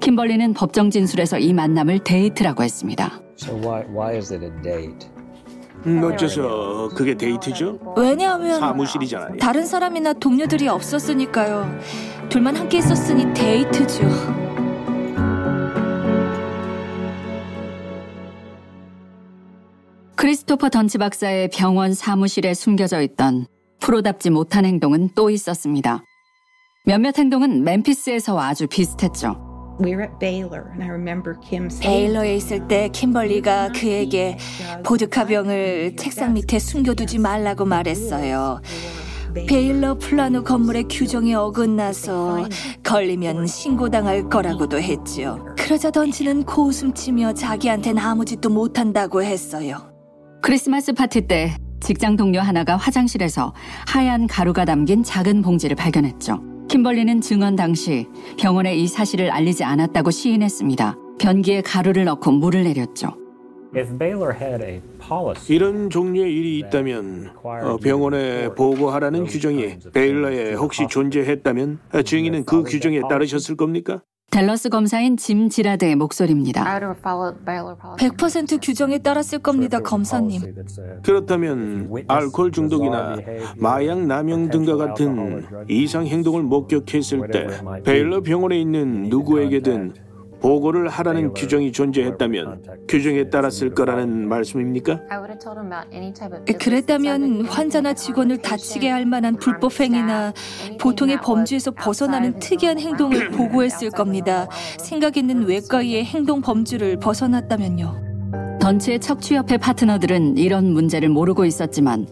킴벌리는 0.00 0.55
법정 0.55 0.90
진술에서 0.90 1.38
이 1.38 1.52
만남을 1.52 2.00
데이트라고 2.00 2.64
했습니다. 2.64 3.21
So 3.40 3.55
why 3.61 3.85
why 3.88 4.16
is 4.16 4.33
it 4.33 4.45
a 4.45 4.50
date? 4.61 5.09
음, 5.87 6.02
어째서 6.02 6.88
그게 6.97 7.14
데이트죠? 7.14 7.78
왜냐하면 7.97 8.59
사무실이잖아요. 8.59 9.37
다른 9.37 9.64
사람이나 9.64 10.14
동료들이 10.14 10.66
없었으니까요. 10.66 11.78
둘만 12.28 12.57
함께 12.57 12.78
있었으니 12.78 13.33
데이트죠. 13.35 14.05
크리스토퍼 20.17 20.71
던치 20.71 20.97
박사의 20.97 21.51
병원 21.53 21.93
사무실에 21.93 22.55
숨겨져 22.55 23.03
있던 23.03 23.47
프로답지 23.81 24.31
못한 24.31 24.65
행동은 24.65 25.11
또 25.15 25.29
있었습니다. 25.29 26.03
몇몇 26.87 27.19
행동은 27.19 27.65
멤피스에서와 27.65 28.49
아주 28.49 28.67
비슷했죠. 28.67 29.37
We 29.79 29.93
were 29.93 30.05
at 30.05 30.19
Baylor, 30.19 30.69
and 30.71 30.83
I 30.83 30.89
remember 30.89 31.39
Kim 31.47 31.67
saying. 31.67 31.85
베일러에 31.85 32.37
있을 32.37 32.67
때 32.67 32.89
킴벌리가 32.89 33.73
그에게 33.73 34.39
보드카 34.85 35.27
병을 35.27 35.97
책상 35.97 36.33
밑에 36.33 36.59
숨겨두지 36.59 37.19
말라고 37.19 37.67
말했어요. 37.67 38.63
베일러 39.47 39.99
플라노 39.99 40.45
건물의 40.45 40.85
규정에 40.89 41.35
어긋나서 41.35 42.49
걸리면 42.83 43.47
신고당할 43.47 44.31
거라고도 44.31 44.81
했지요. 44.81 45.45
그러자 45.59 45.91
던치는 45.91 46.45
코웃음 46.45 46.95
치며 46.95 47.35
자기한텐 47.35 47.99
아무 47.99 48.25
짓도 48.25 48.49
못한다고 48.49 49.23
했어요. 49.23 49.96
크리스마스 50.43 50.93
파티 50.93 51.23
때 51.23 51.57
직장 51.81 52.16
동료 52.16 52.40
하나가 52.40 52.76
화장실에서 52.76 53.52
하얀 53.87 54.26
가루가 54.26 54.64
담긴 54.64 55.02
작은 55.02 55.43
봉지를 55.43 55.76
발견했죠. 55.76 56.43
킴벌리는 56.69 57.21
증언 57.21 57.55
당시 57.57 58.07
병원에 58.38 58.75
이 58.75 58.87
사실을 58.88 59.31
알리지 59.31 59.64
않았다고 59.64 60.11
시인했습니다. 60.11 60.97
변기에 61.19 61.62
가루를 61.62 62.05
넣고 62.05 62.33
물을 62.33 62.64
내렸죠. 62.64 63.14
If 63.75 63.99
Baylor 63.99 64.35
had 64.35 64.64
a 64.64 64.81
policy 65.07 65.55
이런 65.55 65.90
종류의 65.90 66.33
일이 66.33 66.59
있다면 66.61 67.31
어, 67.43 67.76
병원에 67.76 68.49
보고하라는 68.54 69.25
규정이 69.25 69.78
베일러에 69.93 70.54
혹시 70.54 70.87
존재했다면 70.89 71.78
어, 71.93 72.02
증인은 72.02 72.45
그 72.45 72.63
규정에 72.63 73.00
따르셨을 73.08 73.56
겁니까? 73.56 74.02
댈러스 74.30 74.69
검사인 74.69 75.17
짐 75.17 75.49
지라드의 75.49 75.95
목소리입니다. 75.97 76.62
100% 77.97 78.58
규정에 78.60 78.99
따랐을 78.99 79.39
겁니다, 79.39 79.78
검사님. 79.80 80.43
그렇다면 81.02 81.91
알코올 82.08 82.50
중독이나 82.50 83.17
마약 83.56 84.04
남용 84.04 84.50
등과 84.50 84.76
같은 84.76 85.45
이상 85.69 86.06
행동을 86.06 86.43
목격했을 86.43 87.30
때 87.30 87.47
베일러 87.84 88.21
병원에 88.21 88.60
있는 88.60 89.04
누구에게든 89.04 89.95
보고를 90.41 90.89
하라는 90.89 91.35
규정이 91.35 91.73
존재했다면 91.73 92.63
규정에 92.89 93.31
따랐을 93.31 93.75
거라는 93.75 94.29
말씀입니까? 94.29 95.01
그랬다면 96.61 97.47
환자나 97.47 97.95
직원을 97.95 98.39
다치게 98.39 98.89
할 98.89 99.07
만한 99.07 99.37
불법 99.37 99.81
행위나 99.81 100.33
보통의 100.81 101.21
범주에서 101.21 101.73
벗어나는 101.73 102.39
특이한 102.39 102.79
행동을 102.79 103.31
보고했을 103.31 103.91
겁니다. 103.91 104.49
생각 104.79 105.17
있는 105.17 105.47
외과의의 105.47 106.05
행동 106.05 106.41
범주를 106.41 106.99
벗어났다면요. 106.99 108.59
던치의 108.61 109.01
척추협회 109.01 109.59
파트너들은 109.59 110.39
이런 110.39 110.73
문제를 110.73 111.09
모르고 111.09 111.45
있었지만 111.45 112.09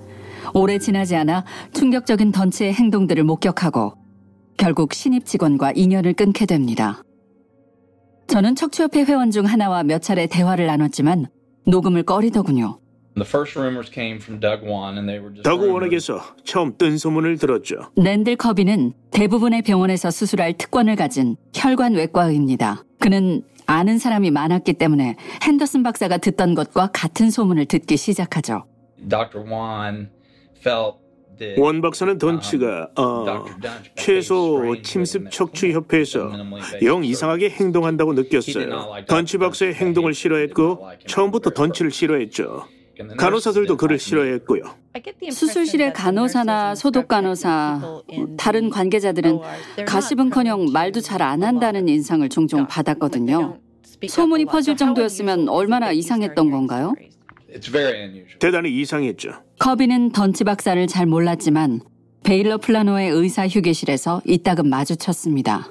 오래 0.53 0.79
지나지 0.79 1.17
않아 1.17 1.45
충격적인 1.73 2.31
던치의 2.33 2.73
행동들을 2.75 3.25
목격하고 3.25 3.95
결국 4.57 4.95
신입 4.95 5.27
직원과 5.27 5.73
인연을 5.75 6.13
끊게 6.13 6.47
됩니다. 6.47 7.03
저는 8.27 8.55
척추협회 8.55 9.05
회원 9.05 9.31
중 9.31 9.45
하나와 9.47 9.83
몇 9.83 10.01
차례 10.03 10.27
대화를 10.27 10.67
나눴지만 10.67 11.27
녹음을 11.67 12.03
꺼리더군요. 12.03 12.79
더그 15.43 15.71
원에게서 15.71 16.21
처음 16.45 16.77
뜬 16.77 16.99
소문을 16.99 17.39
들었죠. 17.39 17.91
랜들 17.97 18.35
커비는 18.37 18.93
대부분의 19.13 19.63
병원에서 19.63 20.11
수술할 20.11 20.55
특권을 20.55 20.97
가진 20.97 21.37
혈관 21.55 21.95
외과의입니다. 21.95 22.85
그는 22.99 23.43
아는 23.67 23.99
사람이 23.99 24.31
많았기 24.33 24.73
때문에 24.75 25.15
핸더슨 25.45 25.85
박사가 25.85 26.19
듣던 26.19 26.55
것과 26.55 26.91
같은 26.93 27.31
소문을 27.31 27.67
듣기 27.67 27.97
시작하죠. 27.97 28.65
원 31.59 31.81
박사는 31.81 32.19
던치가 32.19 32.89
어, 32.97 33.45
최소 33.97 34.77
침습 34.83 35.31
척추 35.31 35.69
협회에서 35.71 36.31
영 36.83 37.05
이상하게 37.05 37.51
행동한다고 37.51 38.13
느꼈어요. 38.15 39.05
던치 39.09 39.39
박사의 39.39 39.75
행동을 39.75 40.15
싫어했고 40.15 40.87
처음부터 41.07 41.51
던치를 41.51 41.91
싫어했죠. 41.91 42.67
간호사들도 43.19 43.77
그를 43.77 43.99
싫어했고요. 43.99 44.63
수술실의 45.33 45.93
간호사나 45.93 46.77
소독 46.77 47.09
간호사, 47.09 48.03
다른 48.39 48.71
관계자들은 48.71 49.41
가십은커녕 49.87 50.67
말도 50.73 51.01
잘 51.01 51.21
안 51.23 51.43
한다는 51.43 51.89
인상을 51.89 52.29
종종 52.29 52.67
받았거든요. 52.69 53.59
소문이 54.07 54.45
퍼질 54.45 54.77
정도였으면 54.77 55.49
얼마나 55.49 55.91
이상했던 55.91 56.51
건가요? 56.51 56.95
대단히 58.39 58.71
이상했죠. 58.81 59.31
커비는 59.59 60.13
던치 60.13 60.45
박사를 60.45 60.87
잘 60.87 61.07
몰랐지만 61.07 61.81
베일러 62.25 62.59
플라노의 62.59 63.11
의사 63.11 63.47
휴게실에서 63.47 64.23
이따금 64.25 64.69
마주쳤습니다. 64.69 65.69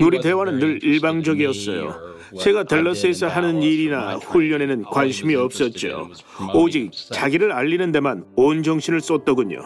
우리 0.00 0.20
대화는 0.22 0.58
늘 0.58 0.82
일방적이었어요. 0.82 1.94
제가 2.40 2.64
댈러스에서 2.64 3.28
하는 3.28 3.62
일이나 3.62 4.16
훈련에는 4.16 4.84
관심이 4.84 5.34
없었죠. 5.34 6.08
오직 6.54 6.90
자기를 6.92 7.52
알리는 7.52 7.92
데만 7.92 8.24
온 8.36 8.62
정신을 8.62 9.02
쏟더군요. 9.02 9.58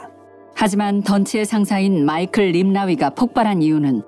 하지만 0.55 1.03
던치의 1.03 1.45
상사인 1.47 2.05
마이클 2.05 2.51
림라위가 2.51 3.11
폭발한 3.11 3.63
이유는 3.63 4.03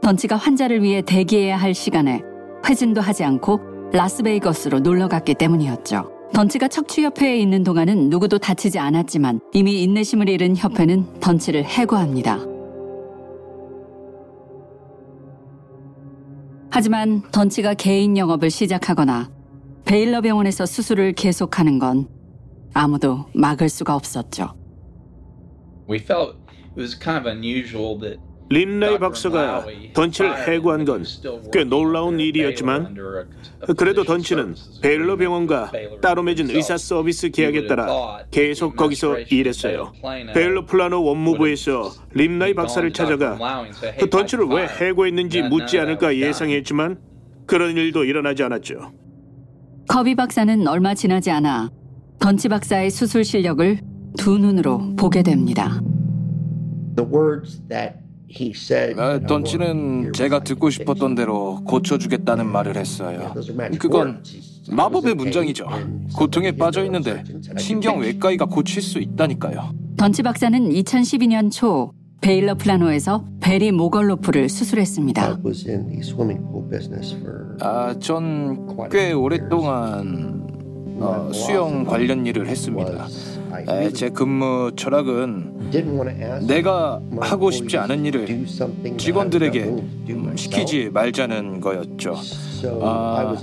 던치가 0.00 0.36
환자를 0.36 0.82
위해 0.82 1.02
대기해야 1.02 1.56
할 1.56 1.74
시간에 1.74 2.22
회진도 2.68 3.00
하지 3.00 3.24
않고 3.24 3.90
라스베이거스로 3.92 4.78
놀러 4.78 5.08
갔기 5.08 5.34
때문이었죠. 5.34 6.19
던치가 6.32 6.68
척추협회에 6.68 7.38
있는 7.38 7.64
동안은 7.64 8.08
누구도 8.08 8.38
다치지 8.38 8.78
않았지만 8.78 9.40
이미 9.52 9.82
인내심을 9.82 10.28
잃은 10.28 10.56
협회는 10.56 11.20
던치를 11.20 11.64
해고합니다. 11.64 12.38
하지만 16.70 17.22
던치가 17.32 17.74
개인 17.74 18.16
영업을 18.16 18.48
시작하거나 18.48 19.30
베일러 19.84 20.20
병원에서 20.20 20.66
수술을 20.66 21.14
계속하는 21.14 21.80
건 21.80 22.06
아무도 22.72 23.26
막을 23.34 23.68
수가 23.68 23.96
없었죠. 23.96 24.54
림라위 28.50 28.98
박사가 28.98 29.64
던치를 29.94 30.48
해고한 30.48 30.84
건 30.84 31.04
꽤 31.52 31.62
놀라운 31.64 32.18
일이었지만 32.18 32.96
그래도 33.76 34.02
던치는 34.04 34.54
베일러 34.82 35.16
병원과 35.16 35.70
따로 36.02 36.22
맺은 36.24 36.50
의사 36.50 36.76
서비스 36.76 37.30
계약에 37.30 37.66
따라 37.68 38.18
계속 38.30 38.74
거기서 38.76 39.20
일했어요. 39.20 39.92
베일러 40.34 40.66
플라노 40.66 41.02
원무부에서 41.04 41.92
림라위 42.12 42.54
박사를 42.54 42.92
찾아가 42.92 43.38
던치를 44.10 44.46
왜 44.46 44.66
해고했는지 44.66 45.42
묻지 45.42 45.78
않을까 45.78 46.16
예상했지만 46.16 46.98
그런 47.46 47.76
일도 47.76 48.04
일어나지 48.04 48.42
않았죠. 48.42 48.92
커비 49.88 50.14
박사는 50.16 50.66
얼마 50.66 50.94
지나지 50.94 51.30
않아 51.30 51.70
던치 52.18 52.48
박사의 52.48 52.90
수술 52.90 53.24
실력을 53.24 53.78
두 54.18 54.38
눈으로 54.38 54.94
보게 54.96 55.22
됩니다. 55.22 55.80
아, 56.96 57.99
던치는 59.26 60.12
제가 60.12 60.40
듣고 60.44 60.70
싶었던 60.70 61.14
대로 61.14 61.62
고쳐주겠다는 61.64 62.46
말을 62.46 62.76
했어요. 62.76 63.34
그건 63.78 64.22
마법의 64.70 65.14
문장이죠. 65.14 65.66
고통에 66.16 66.52
빠져 66.52 66.84
있는데 66.84 67.24
신경 67.58 68.00
외과의가 68.00 68.44
고칠 68.46 68.82
수 68.82 68.98
있다니까요. 69.00 69.72
던치 69.96 70.22
박사는 70.22 70.68
2012년 70.70 71.50
초 71.50 71.92
베일러 72.20 72.54
플라노에서 72.54 73.24
베리 73.40 73.72
모걸로프를 73.72 74.48
수술했습니다. 74.48 75.22
아, 77.60 77.94
전 77.98 78.66
꽤 78.90 79.12
오랫동안 79.12 80.46
어, 81.00 81.30
수영 81.32 81.84
관련 81.84 82.26
일을 82.26 82.46
했습니다. 82.46 83.06
에, 83.68 83.90
제 83.90 84.08
근무 84.10 84.70
철학은 84.76 85.70
내가 86.46 87.00
하고 87.20 87.50
싶지 87.50 87.76
않은 87.78 88.04
일을 88.06 88.46
직원들에게 88.96 89.60
음, 89.64 90.32
시키지 90.36 90.90
말자는 90.92 91.60
거였죠. 91.60 92.16
아, 92.82 93.34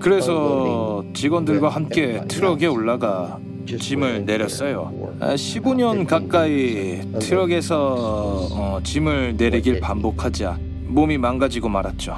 그래서 0.00 1.04
직원들과 1.14 1.68
함께 1.68 2.20
트럭에 2.28 2.66
올라가 2.66 3.38
짐을 3.66 4.24
내렸어요. 4.26 4.92
아, 5.20 5.34
15년 5.34 6.06
가까이 6.06 7.00
트럭에서 7.18 8.48
어, 8.52 8.80
짐을 8.82 9.36
내리길 9.36 9.80
반복하자 9.80 10.58
몸이 10.88 11.16
망가지고 11.18 11.68
말았죠. 11.70 12.16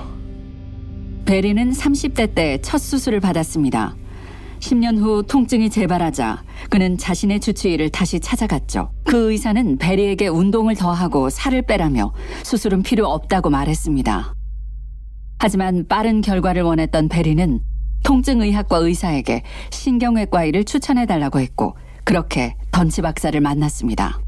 베리는 1.25 1.71
30대 1.71 2.35
때 2.35 2.59
첫 2.63 2.79
수술을 2.79 3.21
받았습니다. 3.21 3.95
10년 4.61 4.99
후 4.99 5.23
통증이 5.23 5.71
재발하자 5.71 6.43
그는 6.71 6.99
자신의 6.99 7.41
주치의를 7.41 7.91
다시 7.91 8.21
찾아갔죠. 8.21 8.91
그 9.05 9.31
의사는 9.31 9.79
베리에게 9.79 10.29
운동을 10.29 10.75
더하고 10.75 11.31
살을 11.31 11.63
빼라며 11.63 12.13
수술은 12.43 12.83
필요 12.83 13.07
없다고 13.07 13.51
말했습니다. 13.51 14.35
하지만 15.39 15.87
빠른 15.87 16.21
결과를 16.21 16.63
원했던 16.63 17.09
베리는 17.09 17.61
통증의학과 18.05 18.79
의사에게 18.79 19.43
신경외과 19.71 20.45
의를 20.45 20.65
추천해달라고 20.65 21.41
했고 21.41 21.77
그렇게 22.05 22.55
던치 22.73 23.03
박사를 23.03 23.39
만났습니다. 23.41 24.21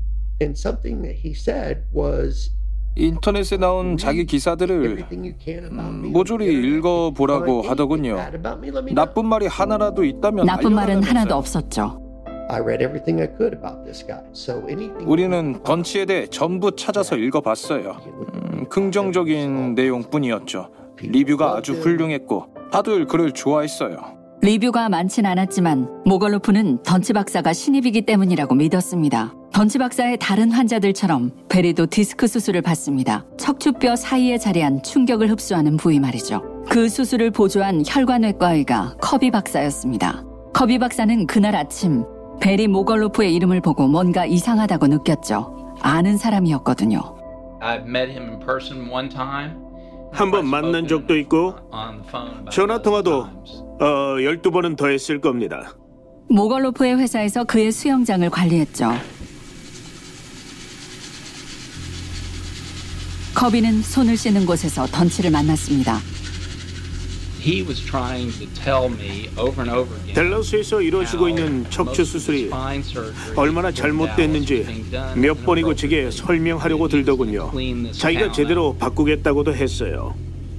인터넷에 2.99 3.57
나온 3.57 3.97
자기 3.97 4.27
기사들을 4.27 5.07
음, 5.13 6.11
모조리 6.13 6.47
읽어보라고 6.47 7.63
하더군요. 7.63 8.17
나쁜 8.93 9.27
말이 9.27 9.47
하나라도 9.47 10.05
있다면 10.05 10.47
나쁜 10.47 10.75
말은. 10.75 11.05
하나도 11.05 11.37
없었죠. 11.37 12.03
우리는 15.05 15.63
던치에 15.63 16.07
대해 16.07 16.27
전부 16.27 16.75
찾아서 16.75 17.17
읽어봤어요. 17.17 17.97
음, 18.35 18.65
긍정적인 18.69 19.75
내용뿐이었죠. 19.77 20.71
리뷰가 21.01 21.57
아주 21.57 21.75
훌륭했고 21.75 22.47
다들 22.73 23.07
그를 23.07 23.31
좋아했어요. 23.33 24.18
리뷰가 24.41 24.89
많진 24.89 25.27
않았지만 25.27 26.03
모걸로프는 26.05 26.85
던치 26.85 27.13
박사가 27.13 27.53
신입이기 27.53 28.03
때문이라고 28.03 28.55
믿었습니다. 28.55 29.35
던치 29.53 29.79
박사의 29.79 30.19
다른 30.21 30.53
환자들처럼 30.53 31.33
베리도 31.49 31.87
디스크 31.87 32.29
수술을 32.29 32.63
받습니다. 32.63 33.25
척추뼈 33.37 33.97
사이에 33.97 34.39
자리한 34.39 34.83
충격을 34.85 35.29
흡수하는 35.31 35.77
부위 35.77 35.99
말이죠. 35.99 36.65
그 36.69 36.89
수술을 36.89 37.33
보조한 37.33 37.83
혈관외과 37.85 38.55
의가 38.55 38.95
커비 39.01 39.33
박사였습니다. 39.33 40.25
커비 40.55 40.79
박사는 40.79 41.27
그날 41.27 41.57
아침 41.57 42.05
베리 42.41 42.69
모걸로프의 42.69 43.35
이름을 43.35 43.61
보고 43.61 43.89
뭔가 43.89 44.25
이상하다고 44.25 44.87
느꼈죠. 44.87 45.75
아는 45.81 46.17
사람이었거든요. 46.17 47.01
I've 47.61 47.87
met 47.89 48.13
him 48.13 48.29
in 48.29 48.39
person 48.39 48.89
one 48.89 49.09
time. 49.09 49.68
한 50.13 50.31
번 50.31 50.47
만난 50.47 50.87
적도 50.89 51.17
있고 51.19 51.55
전화 52.51 52.75
12 52.77 52.83
통화도. 52.83 53.27
어 53.81 53.85
12번은 54.19 54.77
더 54.77 54.89
했을 54.89 55.21
겁니다. 55.21 55.73
모걸로프의 56.31 56.99
회사에서 56.99 57.45
그의 57.45 57.71
수영장을 57.71 58.29
관리했죠. 58.29 58.93
커비는 63.35 63.83
손을 63.83 64.17
씻는 64.17 64.47
곳에서 64.47 64.87
던치를 64.87 65.31
만났습니다. 65.31 65.99
델러스에서 70.15 70.83
이루어지고 70.83 71.29
있는 71.29 71.65
척추 71.71 72.05
수술이 72.05 72.51
얼마나 73.37 73.71
잘못됐는지 73.71 74.85
몇 75.17 75.45
번이고 75.45 75.75
제게 75.75 76.11
설명하려고 76.11 76.89
들더군요. 76.89 77.53
자기가 77.93 78.33
제대로 78.33 78.77
바꾸겠다고도 78.77 79.55
했어요. 79.55 80.15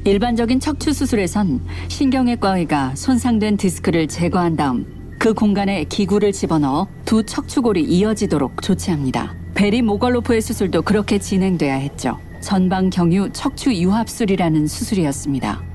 일반적인 0.06 0.60
척추 0.60 0.94
수술에선 0.94 1.62
신경외과 1.90 2.58
의가 2.58 2.96
손상된 2.96 3.58
디스크를 3.58 4.08
제거한 4.08 4.56
다음 4.56 4.86
그 5.20 5.34
공간에 5.34 5.84
기구를 5.84 6.32
집어넣어 6.32 6.88
두 7.04 7.24
척추골이 7.24 7.84
이어지도록 7.84 8.62
조치합니다. 8.62 9.36
베리 9.54 9.82
모걸로프의 9.82 10.42
수술도 10.42 10.84
그렇게 10.84 11.20
진행돼야 11.20 11.76
했죠. 11.76 12.18
전방 12.40 12.90
경유 12.90 13.30
척추 13.34 13.74
유합술이라는 13.74 14.68
수술이었습니다. 14.68 15.69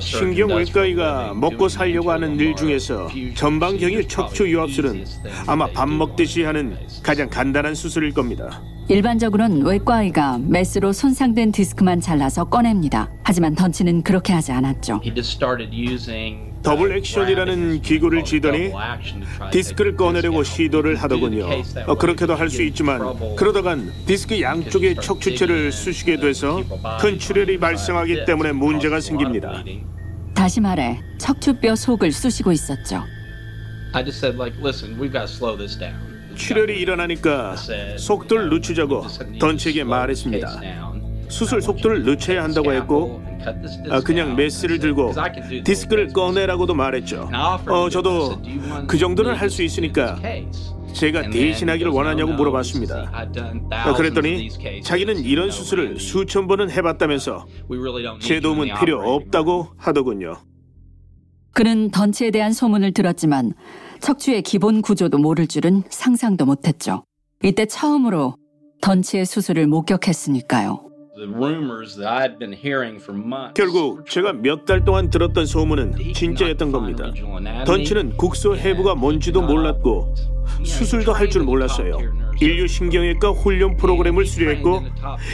신경외과의가 0.00 1.34
먹고 1.34 1.68
살려고 1.68 2.10
하는 2.10 2.38
일 2.38 2.54
중에서 2.56 3.08
전방경유 3.34 3.78
procedures 4.00 4.08
척추 4.08 4.48
유합술은 4.48 5.04
thing 5.04 5.44
아마 5.46 5.66
밥 5.68 5.88
먹듯이 5.88 6.42
하는. 6.42 6.76
가장 7.02 7.28
간단한 7.28 7.74
수술일 7.74 8.12
겁니다. 8.12 8.60
일반적으로는 8.90 9.62
외과의가 9.64 10.38
메스로 10.38 10.92
손상된 10.92 11.52
디스크만 11.52 12.00
잘라서 12.00 12.44
꺼냅니다. 12.46 13.08
하지만 13.22 13.54
던치는 13.54 14.02
그렇게 14.02 14.32
하지 14.32 14.50
않았죠. 14.50 15.00
He 15.04 15.14
just 15.14 15.36
started 15.36 15.70
using 15.72 16.50
double 16.62 16.96
action이라는 16.96 17.82
기구를 17.82 18.24
쥐더니 18.24 18.72
디스크를 19.52 19.96
꺼내려고 19.96 20.42
시도를 20.42 20.96
하더군요. 20.96 21.48
어, 21.86 21.94
그렇게도 21.94 22.34
할 22.34 22.50
수 22.50 22.62
있지만 22.62 23.00
그러다간 23.36 23.92
디스크 24.06 24.40
양쪽의 24.40 24.96
척추체를 24.96 25.70
쑤시게 25.70 26.18
돼서 26.18 26.64
큰 27.00 27.16
출혈이 27.16 27.58
발생하기 27.60 28.24
때문에 28.24 28.50
문제가 28.50 28.98
생깁니다. 29.00 29.62
다시 30.34 30.60
말해 30.60 30.98
척추뼈 31.16 31.76
속을 31.76 32.10
쑤시고 32.10 32.50
있었죠. 32.50 33.04
I 33.92 34.04
just 34.04 34.18
said 34.18 34.36
like, 34.36 34.58
listen, 34.60 34.98
we've 34.98 35.12
got 35.12 35.26
to 35.26 35.32
slow 35.32 35.56
this 35.56 35.78
down. 35.78 36.09
출혈이 36.40 36.72
일어나니까 36.78 37.54
속도를 37.98 38.48
늦추자고 38.48 39.04
던치에게 39.38 39.84
말했습니다. 39.84 40.60
수술 41.28 41.60
속도를 41.62 42.02
늦춰야 42.04 42.42
한다고 42.42 42.72
했고 42.72 43.22
아, 43.90 44.00
그냥 44.00 44.34
메스를 44.36 44.78
들고 44.80 45.12
디스크를 45.64 46.08
꺼내라고도 46.12 46.74
말했죠. 46.74 47.30
어, 47.68 47.88
저도 47.88 48.40
그 48.88 48.98
정도는 48.98 49.34
할 49.36 49.50
수 49.50 49.62
있으니까 49.62 50.18
제가 50.92 51.30
대신하기를 51.30 51.92
원하냐고 51.92 52.32
물어봤습니다. 52.32 53.12
아, 53.70 53.94
그랬더니 53.94 54.48
자기는 54.82 55.18
이런 55.20 55.50
수술을 55.50 56.00
수천 56.00 56.48
번은 56.48 56.70
해봤다면서 56.70 57.46
제 58.20 58.40
도움은 58.40 58.70
필요 58.80 58.98
없다고 59.14 59.68
하더군요. 59.76 60.36
그는 61.52 61.90
던치에 61.90 62.30
대한 62.30 62.52
소문을 62.52 62.92
들었지만 62.92 63.52
척추의 64.00 64.42
기본 64.42 64.82
구조도 64.82 65.18
모를 65.18 65.46
줄은 65.46 65.82
상상도 65.90 66.46
못했죠. 66.46 67.04
이때 67.42 67.66
처음으로 67.66 68.34
던치의 68.80 69.26
수술을 69.26 69.66
목격했으니까요. 69.66 70.86
The 71.16 71.30
rumors 71.34 71.96
that 71.96 72.08
I 72.08 72.20
had 72.22 72.38
been 72.38 72.54
hearing 72.54 73.02
for 73.02 73.18
months. 73.18 73.52
결국 73.54 74.08
제가 74.08 74.32
몇 74.32 74.64
달 74.64 74.84
동안 74.86 75.10
들었던 75.10 75.44
소문은 75.44 76.14
진짜였던 76.14 76.72
겁니다. 76.72 77.12
던치는 77.66 78.16
국소 78.16 78.56
해부가 78.56 78.94
뭔지도 78.94 79.42
몰랐고 79.42 80.14
수술도 80.64 81.12
할 81.12 81.28
줄 81.28 81.42
몰랐어요. 81.42 81.98
인류 82.40 82.66
신경외과 82.66 83.32
훈련 83.32 83.76
프로그램을 83.76 84.24
수료했고 84.24 84.82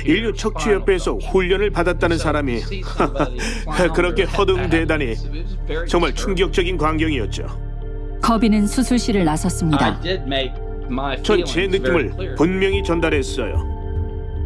인류 0.07 0.33
척추협회에서 0.35 1.18
훈련을 1.18 1.70
받았다는 1.70 2.18
사람이 2.18 2.61
그렇게 3.94 4.24
허둥대다니 4.24 5.14
정말 5.88 6.12
충격적인 6.16 6.76
광경이었죠. 6.79 7.65
커비는 8.22 8.66
수술실을 8.66 9.20
I 9.20 9.24
나섰습니다. 9.26 10.00
did 10.00 10.22
make 10.24 10.52
전제 11.22 11.66
느낌을 11.66 12.35
분명히 12.37 12.83
전달했어요. 12.83 13.74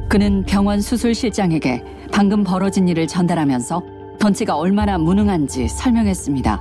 그는 0.08 0.42
병원 0.44 0.80
수술실장에게 0.80 1.84
방금 2.12 2.42
벌어진 2.42 2.88
일을 2.88 3.06
전달하면서 3.06 3.82
던치가 4.18 4.56
얼마나 4.56 4.98
무능한지 4.98 5.68
설명했습니다. 5.68 6.60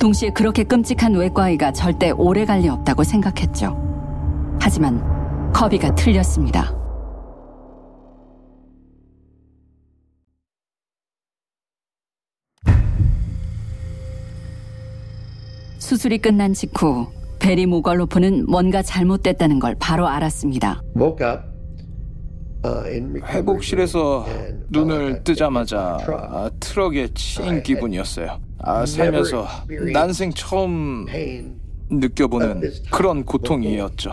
동시에 0.00 0.30
그렇게 0.30 0.62
끔찍한 0.64 1.14
외과의가 1.14 1.72
절대 1.72 2.10
오래 2.10 2.44
갈 2.44 2.60
리 2.62 2.68
없다고 2.68 3.04
생각했죠. 3.04 3.76
하지만 4.60 5.02
커비가 5.52 5.94
틀렸습니다. 5.94 6.74
수술이 15.86 16.18
끝난 16.18 16.52
직후 16.52 17.06
베리 17.38 17.64
모걸로프는 17.66 18.46
뭔가 18.50 18.82
잘못됐다는 18.82 19.60
걸 19.60 19.76
바로 19.78 20.08
알았습니다. 20.08 20.82
회복실에서 23.24 24.26
눈을 24.68 25.22
뜨자마자 25.22 25.96
아, 26.08 26.50
트럭에 26.58 27.06
치인 27.14 27.62
기분이었어요. 27.62 28.40
아, 28.58 28.84
살면서 28.84 29.46
난생 29.92 30.32
처음 30.32 31.06
느껴보는 31.88 32.62
그런 32.90 33.24
고통이었죠. 33.24 34.10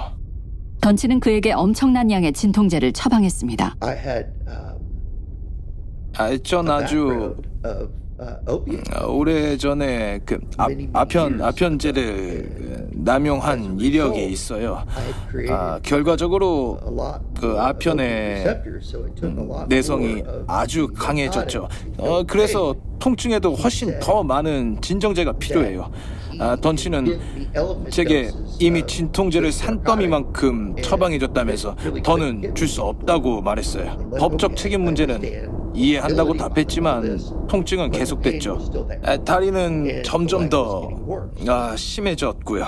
던치는 0.80 1.22
그에게 1.22 1.54
엄청난 1.54 2.12
양의 2.12 2.34
진통제를 2.34 2.92
처방했습니다. 2.92 3.78
아, 6.16 6.38
전 6.44 6.70
아주 6.70 7.36
오래 9.08 9.58
전에 9.58 10.20
그 10.26 10.40
아, 10.58 10.68
아편 10.94 11.42
아편제를 11.42 12.90
남용한 12.92 13.80
이력이 13.80 14.26
있어요. 14.28 14.84
아, 15.50 15.80
결과적으로 15.84 16.80
그 17.40 17.60
아편의 17.60 18.44
내성이 19.68 20.24
아주 20.48 20.88
강해졌죠. 20.94 21.68
어, 21.98 22.24
그래서 22.24 22.76
통증에도 23.00 23.54
훨씬 23.56 24.00
더 24.00 24.24
많은 24.24 24.80
진정제가 24.82 25.34
필요해요. 25.34 25.92
아, 26.40 26.56
던치는 26.56 27.20
제게 27.90 28.30
이미 28.60 28.86
진통제를 28.86 29.52
산더미만큼 29.52 30.76
처방해줬다면서 30.82 31.76
더는 32.04 32.54
줄 32.56 32.68
수 32.68 32.82
없다고 32.82 33.42
말했어요. 33.42 34.10
법적 34.18 34.56
책임 34.56 34.84
문제는 34.84 35.72
이해한다고 35.76 36.34
답했지만 36.36 37.20
통증은 37.48 37.92
계속됐죠. 37.92 38.88
아, 39.04 39.18
다리는 39.18 40.02
점점 40.04 40.50
더 40.50 40.90
아, 41.48 41.76
심해졌고요. 41.76 42.66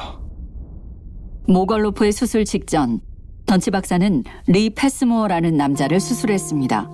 모걸로프의 1.48 2.12
수술 2.12 2.46
직전 2.46 3.00
던치 3.46 3.72
박사는 3.72 4.24
리 4.48 4.70
패스모어라는 4.72 5.56
남자를 5.58 6.00
수술했습니다. 6.00 6.90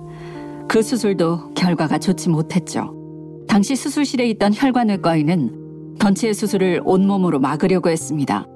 그 0.68 0.82
수술도 0.82 1.54
결과가 1.54 1.98
좋지 1.98 2.28
못했죠. 2.28 2.94
당시 3.48 3.74
수술실에 3.76 4.28
있던 4.30 4.52
혈관외과의는 4.54 5.61
던치의 5.98 6.34
수술을 6.34 6.82
온몸으로 6.84 7.38
막으려고 7.38 7.90
했습니다. 7.90 8.46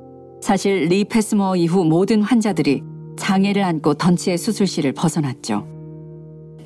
사실 0.41 0.87
리 0.89 1.05
패스모어 1.05 1.57
이후 1.57 1.85
모든 1.85 2.23
환자들이 2.23 2.83
장애를 3.17 3.63
안고 3.63 3.95
던치의 3.95 4.39
수술실을 4.39 4.93
벗어났죠. 4.93 5.67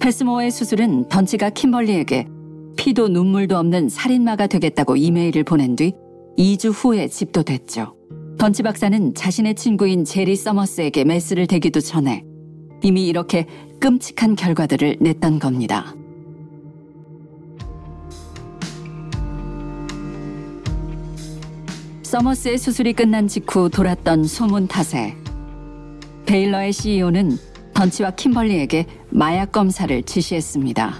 패스모어의 0.00 0.50
수술은 0.50 1.08
던치가 1.08 1.50
킴벌리에게 1.50 2.26
피도 2.76 3.08
눈물도 3.08 3.56
없는 3.58 3.88
살인마가 3.88 4.46
되겠다고 4.46 4.96
이메일을 4.96 5.44
보낸 5.44 5.76
뒤 5.76 5.92
2주 6.38 6.72
후에 6.72 7.08
집도됐죠. 7.08 7.94
던치 8.38 8.62
박사는 8.62 9.14
자신의 9.14 9.54
친구인 9.54 10.04
제리 10.04 10.34
서머스에게 10.34 11.04
메스를 11.04 11.46
대기도 11.46 11.80
전에 11.80 12.24
이미 12.82 13.06
이렇게 13.06 13.46
끔찍한 13.80 14.36
결과들을 14.36 14.96
냈던 15.00 15.38
겁니다. 15.38 15.94
서머스의 22.10 22.58
수술이 22.58 22.92
끝난 22.94 23.28
직후 23.28 23.70
돌았던 23.70 24.24
소문 24.24 24.66
탓에 24.66 25.14
베일러의 26.26 26.72
CEO는 26.72 27.38
던치와 27.72 28.10
킴벌리에게 28.10 28.84
마약 29.10 29.52
검사를 29.52 30.02
지시했습니다. 30.02 30.92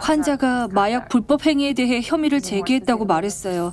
환자가 0.00 0.68
마약 0.68 1.08
불법 1.08 1.44
행위에 1.44 1.72
대해 1.72 2.00
혐의를 2.00 2.40
제기했다고 2.40 3.04
말했어요. 3.06 3.72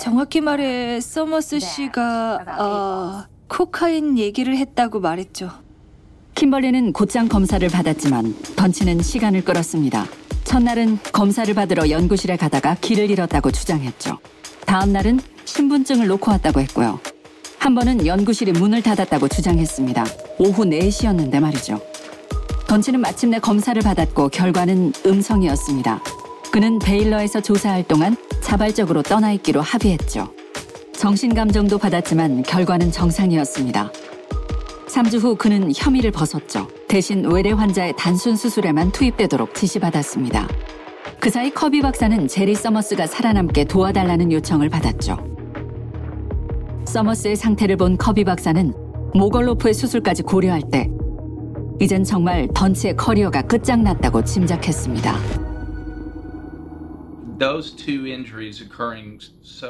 정확히 0.00 0.40
말해 0.40 1.00
서머스 1.00 1.60
씨가 1.60 2.40
어, 2.58 3.24
코카인 3.46 4.18
얘기를 4.18 4.56
했다고 4.56 4.98
말했죠. 4.98 5.50
킴벌리는 6.34 6.92
곧장 6.92 7.28
검사를 7.28 7.68
받았지만 7.68 8.34
던치는 8.56 9.02
시간을 9.02 9.44
끌었습니다. 9.44 10.04
첫날은 10.44 10.98
검사를 11.12 11.52
받으러 11.54 11.88
연구실에 11.90 12.36
가다가 12.36 12.76
길을 12.80 13.10
잃었다고 13.10 13.50
주장했죠. 13.50 14.18
다음 14.66 14.92
날은 14.92 15.20
신분증을 15.44 16.06
놓고 16.06 16.30
왔다고 16.30 16.60
했고요. 16.60 17.00
한 17.58 17.74
번은 17.74 18.06
연구실이 18.06 18.52
문을 18.52 18.82
닫았다고 18.82 19.28
주장했습니다. 19.28 20.04
오후 20.38 20.64
4시였는데 20.64 21.40
말이죠. 21.40 21.80
던치는 22.66 23.00
마침내 23.00 23.38
검사를 23.38 23.80
받았고 23.80 24.30
결과는 24.30 24.92
음성이었습니다. 25.06 26.02
그는 26.50 26.78
베일러에서 26.78 27.40
조사할 27.40 27.84
동안 27.84 28.16
자발적으로 28.42 29.02
떠나 29.02 29.32
있기로 29.32 29.60
합의했죠. 29.60 30.32
정신감정도 30.96 31.78
받았지만 31.78 32.42
결과는 32.42 32.92
정상이었습니다. 32.92 33.90
3주 34.92 35.22
후 35.22 35.36
그는 35.36 35.72
혐의를 35.74 36.10
벗었죠. 36.10 36.68
대신 36.86 37.24
외래 37.24 37.50
환자의 37.50 37.94
단순 37.96 38.36
수술에만 38.36 38.92
투입되도록 38.92 39.54
지시받았습니다. 39.54 40.46
그 41.18 41.30
사이 41.30 41.50
커비 41.50 41.80
박사는 41.80 42.28
제리 42.28 42.54
서머스가 42.54 43.06
살아남게 43.06 43.64
도와달라는 43.64 44.30
요청을 44.32 44.68
받았죠. 44.68 45.16
서머스의 46.84 47.36
상태를 47.36 47.78
본 47.78 47.96
커비 47.96 48.24
박사는 48.24 48.74
모걸로프의 49.14 49.72
수술까지 49.72 50.24
고려할 50.24 50.60
때 50.70 50.90
이젠 51.80 52.04
정말 52.04 52.46
던치의 52.54 52.96
커리어가 52.96 53.40
끝장났다고 53.42 54.22
짐작했습니다. 54.22 55.41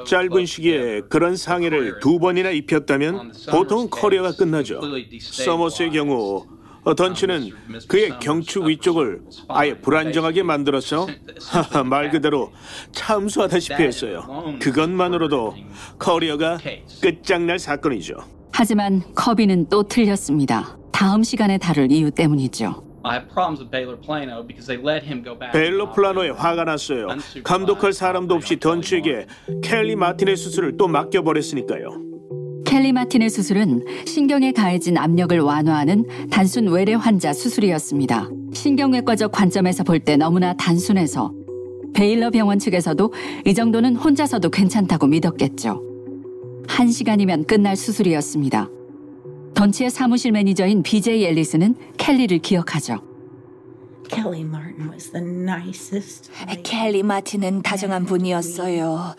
짧은 0.07 0.47
시기에 0.47 1.01
그런 1.09 1.37
상해를 1.37 2.01
두 2.01 2.19
번이나 2.19 2.51
입혔다면 2.51 3.33
보통 3.51 3.89
커리어가 3.91 4.33
끝나죠. 4.33 4.81
서머스의 5.21 5.91
경우 5.93 6.47
던치는 6.97 7.51
그의 7.89 8.19
경추 8.19 8.67
위쪽을 8.67 9.23
아예 9.49 9.75
불안정하게 9.75 10.43
만들어서 10.43 11.07
말 11.87 12.11
그대로 12.11 12.53
참수하다시피 12.93 13.83
했어요. 13.83 14.57
그것만으로도 14.61 15.55
커리어가 15.99 16.59
끝장날 17.01 17.59
사건이죠. 17.59 18.17
하지만 18.53 19.03
커비는 19.15 19.69
또 19.69 19.83
틀렸습니다. 19.85 20.77
다음 20.91 21.23
시간에 21.23 21.57
다룰 21.57 21.91
이유 21.91 22.11
때문이죠. 22.11 22.92
베일러 25.53 25.93
플라노에 25.93 26.31
화가 26.31 26.65
났어요. 26.65 27.09
감독할 27.43 27.93
사람도 27.93 28.35
없이 28.35 28.59
던치에게 28.59 29.27
켈리 29.63 29.97
마틴의 29.97 30.37
수술을 30.37 30.77
또 30.77 30.89
맡겨버렸으니까요. 30.89 32.01
켈리 32.65 32.93
마틴의 32.93 33.29
수술은 33.29 33.85
신경에 34.07 34.53
가해진 34.53 34.97
압력을 34.97 35.39
완화하는 35.39 36.07
단순 36.31 36.69
외래 36.69 36.95
환자 36.95 37.33
수술이었습니다. 37.33 38.29
신경외과적 38.55 39.33
관점에서 39.33 39.85
볼 39.85 40.01
때 40.01 40.17
너무나 40.17 40.55
단순해서 40.55 41.33
베일러 41.95 42.31
병원 42.31 42.59
측에서도 42.59 43.13
이 43.45 43.53
정도는 43.53 43.97
혼자서도 43.97 44.49
괜찮다고 44.51 45.07
믿었겠죠. 45.09 45.83
한 46.67 46.91
시간이면 46.91 47.45
끝날 47.45 47.77
수술이었습니다. 47.77 48.71
던치의 49.55 49.91
사무실 49.91 50.33
매니저인 50.33 50.83
BJ 50.83 51.27
앨리스는 51.27 51.75
켈리를 52.03 52.37
기억하죠. 52.39 53.01
켈리 56.65 57.03
마틴은 57.05 57.63
다정한 57.63 58.05
분이었어요. 58.05 59.15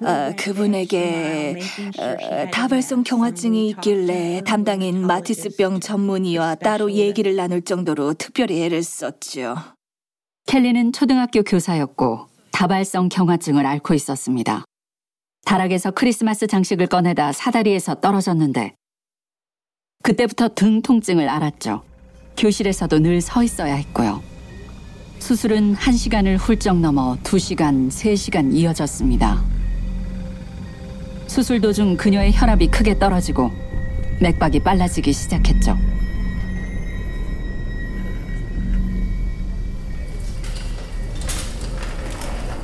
어, 0.00 0.32
그분에게 0.36 1.58
어, 1.98 2.50
다발성 2.52 3.02
경화증이 3.04 3.70
있길래 3.70 4.42
담당인 4.46 5.06
마티스병 5.06 5.80
전문의와 5.80 6.56
따로 6.56 6.92
얘기를 6.92 7.34
나눌 7.34 7.62
정도로 7.62 8.12
특별히 8.12 8.62
애를 8.62 8.82
썼죠. 8.82 9.56
켈리는 10.46 10.92
초등학교 10.92 11.42
교사였고 11.42 12.26
다발성 12.52 13.08
경화증을 13.08 13.64
앓고 13.64 13.94
있었습니다. 13.94 14.64
다락에서 15.46 15.92
크리스마스 15.92 16.46
장식을 16.46 16.88
꺼내다 16.88 17.32
사다리에서 17.32 17.94
떨어졌는데 17.96 18.74
그때부터 20.02 20.48
등 20.48 20.82
통증을 20.82 21.26
앓았죠. 21.26 21.87
교실에서도 22.38 23.00
늘 23.00 23.20
서 23.20 23.42
있어야 23.42 23.74
했고요. 23.74 24.22
수술은 25.18 25.74
1시간을 25.74 26.36
훌쩍 26.38 26.78
넘어 26.78 27.16
2시간, 27.24 27.88
3시간 27.88 28.54
이어졌습니다. 28.54 29.42
수술 31.26 31.60
도중 31.60 31.96
그녀의 31.96 32.32
혈압이 32.34 32.68
크게 32.68 32.98
떨어지고 32.98 33.50
맥박이 34.20 34.60
빨라지기 34.60 35.12
시작했죠. 35.12 35.76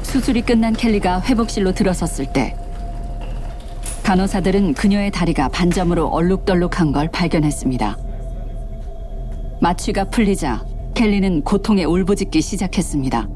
수술이 0.02 0.42
끝난 0.42 0.72
켈리가 0.72 1.22
회복실로 1.22 1.72
들어섰을 1.72 2.32
때 2.32 2.56
간호사들은 4.04 4.74
그녀의 4.74 5.10
다리가 5.10 5.48
반점으로 5.48 6.06
얼룩덜룩한 6.08 6.92
걸 6.92 7.10
발견했습니다. 7.10 7.96
마취가 9.60 10.04
풀리자 10.10 10.64
켈리는 10.94 11.42
고통에 11.42 11.84
울부짖기 11.84 12.40
시작했습니다. 12.40 13.28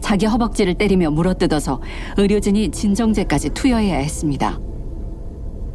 자기 0.00 0.26
허벅지를 0.26 0.74
때리며 0.74 1.10
물어뜯어서 1.10 1.80
의료진이 2.16 2.70
진정제까지 2.70 3.50
투여해야 3.50 3.96
했습니다. 3.96 4.58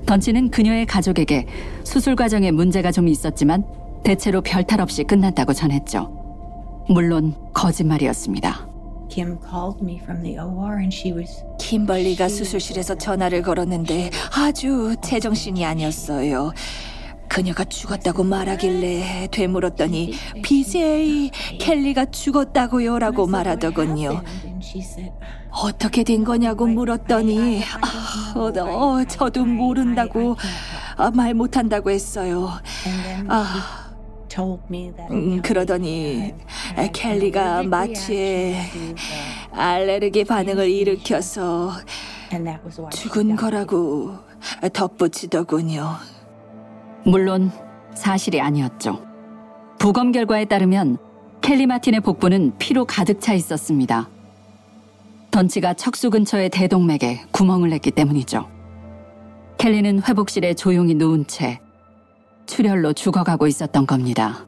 던치는 0.06 0.50
그녀의 0.50 0.86
가족에게 0.86 1.46
수술 1.84 2.16
과정에 2.16 2.52
문제가 2.52 2.92
좀 2.92 3.08
있었지만 3.08 3.64
대체로 4.04 4.42
별탈 4.42 4.82
없이 4.82 5.04
끝났다고 5.04 5.54
전했죠. 5.54 6.86
물론 6.90 7.36
거짓말이었습니다. 7.54 8.68
Kim 9.10 9.38
called 9.42 9.84
me 9.84 9.98
from 9.98 10.22
the 10.24 10.38
OR 10.40 10.80
and 10.80 10.96
she 10.96 11.16
was 11.16 11.44
kim벌리가 11.60 12.30
수술실에서 12.30 12.96
전화를 12.96 13.42
걸었는데 13.42 14.12
아주 14.36 14.96
제정신이 15.02 15.66
아니었어요. 15.66 16.52
그녀가 17.30 17.64
죽었다고 17.64 18.24
말하길래 18.24 19.30
되물었더니 19.32 20.14
BJ 20.42 21.30
켈리가 21.60 22.06
죽었다고요라고 22.06 23.28
말하더군요. 23.28 24.24
어떻게 25.52 26.04
된 26.04 26.24
거냐고 26.24 26.66
물었더니 26.68 27.64
아, 27.82 28.34
어, 28.38 28.46
어, 28.48 29.06
저도 29.06 29.46
모른다고 29.46 30.36
아, 30.98 31.12
말 31.12 31.34
못한다고 31.34 31.92
했어요. 31.92 32.50
아, 33.28 33.90
음, 35.12 35.42
그러더니 35.42 36.34
켈리가 36.94 37.64
마취에 37.64 38.60
알레르기 39.52 40.24
반응을 40.26 40.70
일으켜서 40.70 41.72
죽은 42.92 43.36
거라고 43.36 44.18
덧붙이더군요. 44.74 46.19
물론 47.10 47.52
사실이 47.96 48.40
아니었죠. 48.40 49.04
부검 49.80 50.12
결과에 50.12 50.46
따르면 50.46 50.98
켈리 51.42 51.66
마틴의 51.66 52.02
복부는 52.02 52.54
피로 52.60 52.86
가득 52.86 53.20
차 53.22 53.34
있었습니다. 53.34 54.10
던치가 55.32 55.74
척수 55.74 56.10
근처의 56.10 56.50
대동맥에 56.50 57.22
구멍을 57.32 57.70
냈기 57.70 57.92
때문이죠. 57.92 58.48
켈리는 59.58 60.04
회복실에 60.04 60.54
조용히 60.54 60.94
누운 60.94 61.26
채 61.28 61.60
출혈로 62.46 62.94
죽어가고 62.94 63.48
있었던 63.48 63.86
겁니다. 63.88 64.46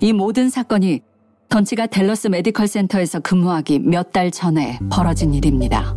이 0.00 0.12
모든 0.12 0.50
사건이 0.50 1.00
던치가 1.48 1.86
델러스 1.86 2.28
메디컬 2.28 2.66
센터에서 2.66 3.20
근무하기 3.20 3.80
몇 3.80 4.12
달 4.12 4.30
전에 4.30 4.78
벌어진 4.90 5.34
일입니다. 5.34 5.94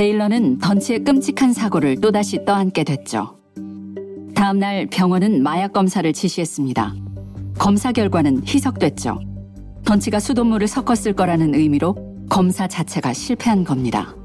베일러는 0.00 0.56
던치의 0.56 1.04
끔찍한 1.04 1.52
사고를 1.52 2.00
또다시 2.00 2.42
떠안게 2.46 2.84
됐죠. 2.84 3.36
다음 4.34 4.58
날 4.58 4.86
병원은 4.86 5.42
마약 5.42 5.74
검사를 5.74 6.10
지시했습니다. 6.10 6.94
검사 7.58 7.92
결과는 7.92 8.40
희석됐죠. 8.46 9.20
던치가 9.84 10.18
수돗물을 10.18 10.66
섞었을 10.68 11.12
거라는 11.12 11.54
의미로 11.54 11.94
검사 12.30 12.66
자체가 12.66 13.12
실패한 13.12 13.64
겁니다. 13.64 14.16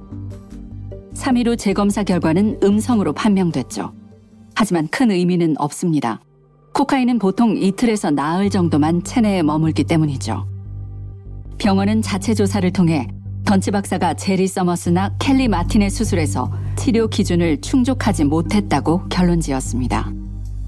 3일 1.14 1.48
후 1.48 1.58
재검사 1.58 2.04
결과는 2.04 2.60
음성으로 2.64 3.12
판명됐죠. 3.12 3.92
하지만 4.56 4.88
큰 4.88 5.12
의미는 5.12 5.56
없습니다. 5.58 6.22
코카인은 6.74 7.20
보통 7.20 7.58
이틀에서 7.58 8.12
나흘 8.12 8.50
정도만 8.50 9.04
체내에 9.04 9.44
머물기 9.44 9.84
때문이죠. 9.84 10.48
병원은 11.58 12.02
자체 12.02 12.34
조사를 12.34 12.72
통해 12.72 13.10
던치 13.46 13.70
박사가 13.70 14.16
제리 14.16 14.48
서머스나 14.48 15.14
켈리 15.20 15.48
마틴의 15.48 15.92
수술에서 15.92 16.52
치료 16.76 17.08
기준을 17.08 17.62
충족하지 17.62 18.24
못했다고 18.24 19.08
결론 19.08 19.40
지었습니다. 19.40 20.12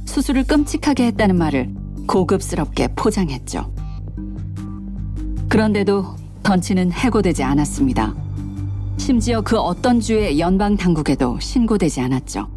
수술을 0.06 0.44
끔찍하게 0.44 1.08
했다는 1.08 1.36
말을 1.38 1.74
고급스럽게 2.08 2.90
포장했죠. 2.96 3.74
그런데도 5.50 6.16
던치는 6.44 6.92
해고되지 6.92 7.44
않았습니다. 7.44 8.16
심지어 8.98 9.42
그 9.42 9.58
어떤 9.58 10.00
주의 10.00 10.40
연방 10.40 10.78
당국에도 10.78 11.40
신고되지 11.40 12.00
않았죠. 12.02 12.48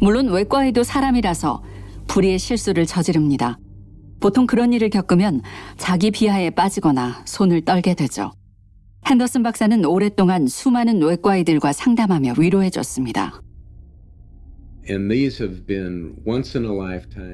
물론 0.00 0.28
외과에도 0.28 0.84
사람이라서 0.84 1.62
불의의 2.08 2.38
실수를 2.38 2.84
저지릅니다. 2.84 3.58
보통 4.20 4.46
그런 4.46 4.72
일을 4.74 4.90
겪으면 4.90 5.40
자기 5.78 6.10
비하에 6.10 6.50
빠지거나 6.50 7.22
손을 7.24 7.64
떨게 7.64 7.94
되죠. 7.94 8.32
핸더슨 9.06 9.42
박사는 9.42 9.84
오랫동안 9.84 10.46
수많은 10.46 11.02
외과 11.02 11.36
의들과 11.36 11.72
상담하며 11.72 12.34
위로해 12.38 12.70
줬습니다. 12.70 13.42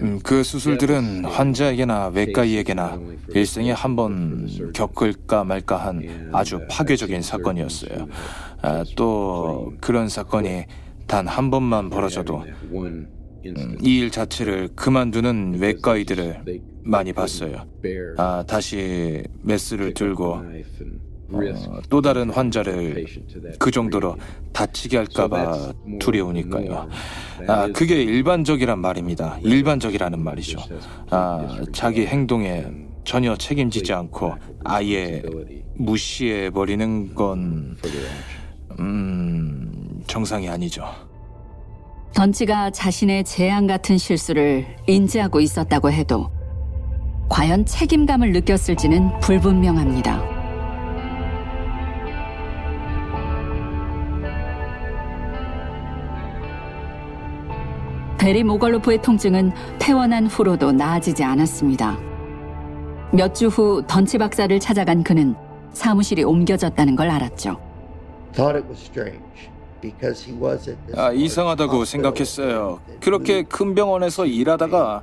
음, 0.03 0.19
그 0.23 0.43
수술들은 0.43 1.25
환자에게나 1.25 2.09
외과의에게나 2.09 2.99
일생에 3.35 3.73
한 3.73 3.97
번 3.97 4.47
겪을까 4.75 5.45
말까 5.45 5.77
한 5.77 6.31
아주 6.33 6.61
파괴적인 6.69 7.23
사건이었어요. 7.23 8.07
아, 8.61 8.85
또 8.97 9.73
그런 9.81 10.09
사건이 10.09 10.65
단 11.07 11.27
한 11.27 11.51
번만 11.51 11.89
벌어져도 11.89 12.45
음, 13.47 13.79
이일 13.83 14.11
자체를 14.11 14.69
그만두는 14.77 15.55
외과의들을 15.59 16.45
많이 16.85 17.15
봤어요. 17.15 17.65
아, 18.19 18.45
다시 18.47 19.23
메스를 19.43 19.95
들고 19.95 20.35
어, 20.35 20.43
또 21.89 22.01
다른 22.01 22.31
환자를 22.31 23.05
그 23.59 23.71
정도로 23.71 24.17
다치게 24.53 24.97
할까봐 24.97 25.73
두려우니까요. 26.01 26.89
아, 27.47 27.69
그게 27.69 28.03
일반적이란 28.03 28.79
말입니다. 28.79 29.39
일반적이라는 29.43 30.19
말이죠. 30.23 30.59
아, 31.11 31.61
자기 31.73 32.07
행동에 32.07 32.67
전혀 33.05 33.37
책임지지 33.37 33.93
않고 33.93 34.35
아예 34.65 35.23
무시해 35.77 36.51
버리는 36.51 37.15
건 37.15 37.77
음, 38.81 40.03
정상이 40.07 40.49
아니죠. 40.49 40.85
던치가 42.15 42.71
자신의 42.71 43.25
재앙 43.25 43.67
같은 43.67 43.99
실수를 43.99 44.67
인지하고 44.87 45.41
있었다고 45.41 45.91
해도 45.93 46.31
과연 47.29 47.67
책임감을 47.67 48.33
느꼈을지는 48.33 49.21
불분명합니다. 49.21 50.38
베리 58.29 58.45
모걸로프의 58.45 59.01
통증은 59.01 59.53
퇴원한 59.79 60.27
후로도 60.27 60.73
나아지지 60.73 61.25
않았습니다. 61.25 61.99
몇 63.11 63.33
주 63.33 63.49
후 63.49 63.83
던치 63.87 64.19
박사를 64.19 64.61
찾아간 64.61 65.03
그는 65.03 65.35
사무실이 65.73 66.25
옮겨졌다는 66.25 66.95
걸 66.95 67.09
알았죠. 67.09 67.57
아, 70.95 71.11
이상하다고 71.11 71.87
생각했어요. 71.87 72.81
그렇게 73.01 73.45
큰 73.45 73.75
병원에서 73.75 74.27
일하다가 74.27 75.03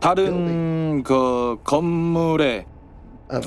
다른 0.00 1.02
그 1.02 1.58
건물에 1.64 2.64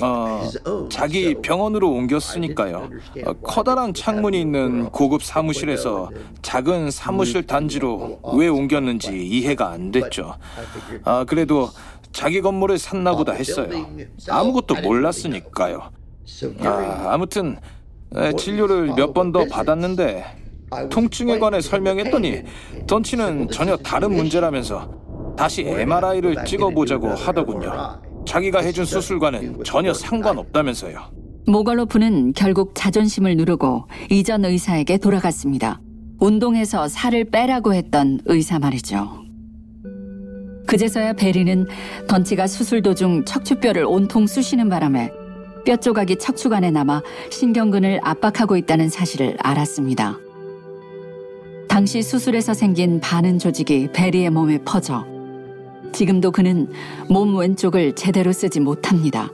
어, 0.02 0.48
자기 0.88 1.34
병원으로 1.42 1.90
옮겼으니까요. 1.90 2.88
어, 3.24 3.32
커다란 3.42 3.94
창문이 3.94 4.40
있는 4.40 4.90
고급 4.90 5.22
사무실에서 5.22 6.10
작은 6.42 6.90
사무실 6.90 7.46
단지로 7.46 8.20
왜 8.34 8.48
옮겼는지 8.48 9.26
이해가 9.26 9.70
안 9.70 9.90
됐죠. 9.92 10.34
아, 11.04 11.24
그래도 11.24 11.68
자기 12.12 12.40
건물을 12.40 12.78
샀나 12.78 13.14
보다 13.14 13.32
했어요. 13.32 13.68
아무것도 14.28 14.76
몰랐으니까요. 14.82 15.90
아, 16.66 17.12
아무튼 17.12 17.58
진료를 18.36 18.94
몇 18.96 19.12
번 19.12 19.32
더 19.32 19.44
받았는데 19.46 20.24
통증에 20.90 21.38
관해 21.38 21.60
설명했더니 21.60 22.42
던치는 22.86 23.50
전혀 23.50 23.76
다른 23.76 24.14
문제라면서 24.14 24.90
다시 25.36 25.62
MRI를 25.62 26.44
찍어보자고 26.44 27.08
하더군요. 27.10 28.00
자기가 28.26 28.60
해준 28.60 28.84
수술과는 28.84 29.62
전혀 29.64 29.94
상관없다면서요. 29.94 30.98
모걸로프는 31.46 32.32
결국 32.34 32.72
자존심을 32.74 33.36
누르고 33.36 33.86
이전 34.10 34.44
의사에게 34.44 34.98
돌아갔습니다. 34.98 35.80
운동해서 36.18 36.88
살을 36.88 37.24
빼라고 37.30 37.72
했던 37.74 38.20
의사 38.24 38.58
말이죠. 38.58 39.24
그제서야 40.66 41.12
베리는 41.12 41.66
던치가 42.08 42.48
수술 42.48 42.82
도중 42.82 43.24
척추뼈를 43.24 43.84
온통 43.84 44.26
쑤시는 44.26 44.68
바람에 44.68 45.12
뼈 45.64 45.76
조각이 45.76 46.16
척추관에 46.16 46.70
남아 46.72 47.02
신경근을 47.30 48.00
압박하고 48.02 48.56
있다는 48.56 48.88
사실을 48.88 49.36
알았습니다. 49.40 50.18
당시 51.68 52.02
수술에서 52.02 52.54
생긴 52.54 53.00
반은 53.00 53.38
조직이 53.38 53.88
베리의 53.92 54.30
몸에 54.30 54.58
퍼져 54.64 55.04
지금도 55.92 56.30
그는 56.32 56.68
몸 57.08 57.36
왼쪽을 57.36 57.94
제대로 57.94 58.32
쓰지 58.32 58.60
못합니다. 58.60 59.30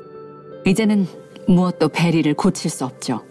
이제는 0.66 1.07
무엇도 1.48 1.88
베리를 1.88 2.32
고칠 2.34 2.70
수 2.70 2.84
없죠. 2.84 3.22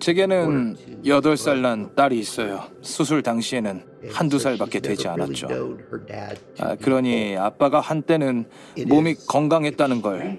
제게는 0.00 0.76
8살 1.04 1.60
난 1.60 1.94
딸이 1.94 2.18
있어요. 2.18 2.62
수술 2.82 3.22
당시에는 3.22 3.82
한두 4.10 4.38
살밖에 4.38 4.80
되지 4.80 5.06
않았죠. 5.08 5.48
아, 6.58 6.74
그러니 6.76 7.36
아빠가 7.36 7.80
한때는 7.80 8.46
몸이 8.86 9.14
건강했다는 9.28 10.02
걸 10.02 10.38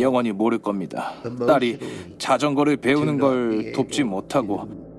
영원히 0.00 0.32
모를 0.32 0.58
겁니다. 0.58 1.14
딸이 1.46 1.78
자전거를 2.18 2.78
배우는 2.78 3.18
걸 3.18 3.72
돕지 3.72 4.02
못하고 4.02 4.91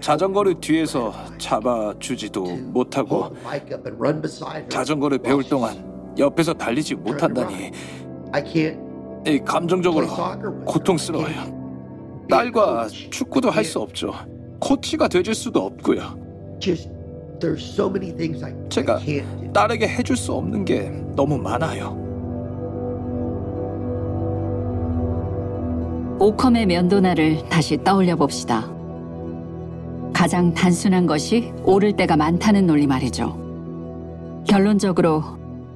자전거를 0.00 0.60
뒤에서 0.60 1.12
잡아주지도 1.38 2.44
못하고 2.72 3.30
자전거를 4.68 5.18
배울 5.18 5.42
동안 5.44 6.12
옆에서 6.18 6.52
달리지 6.54 6.94
못한다니 6.96 7.70
이 9.26 9.38
감정적으로 9.44 10.06
고통스러워요. 10.64 11.58
딸과 12.30 12.88
축구도 12.88 13.50
할 13.50 13.64
수 13.64 13.80
없죠. 13.80 14.12
코치가 14.60 15.08
되줄 15.08 15.34
수도 15.34 15.60
없고요. 15.66 16.18
제가 18.68 18.98
딸에게 19.52 19.88
해줄 19.88 20.16
수 20.16 20.32
없는 20.32 20.64
게 20.64 20.90
너무 21.14 21.38
많아요. 21.38 21.96
오컴의 26.20 26.66
면도날을 26.66 27.48
다시 27.48 27.76
떠올려 27.84 28.16
봅시다. 28.16 28.68
가장 30.18 30.52
단순한 30.52 31.06
것이 31.06 31.52
옳을 31.62 31.92
때가 31.92 32.16
많다는 32.16 32.66
논리 32.66 32.88
말이죠. 32.88 34.42
결론적으로 34.48 35.22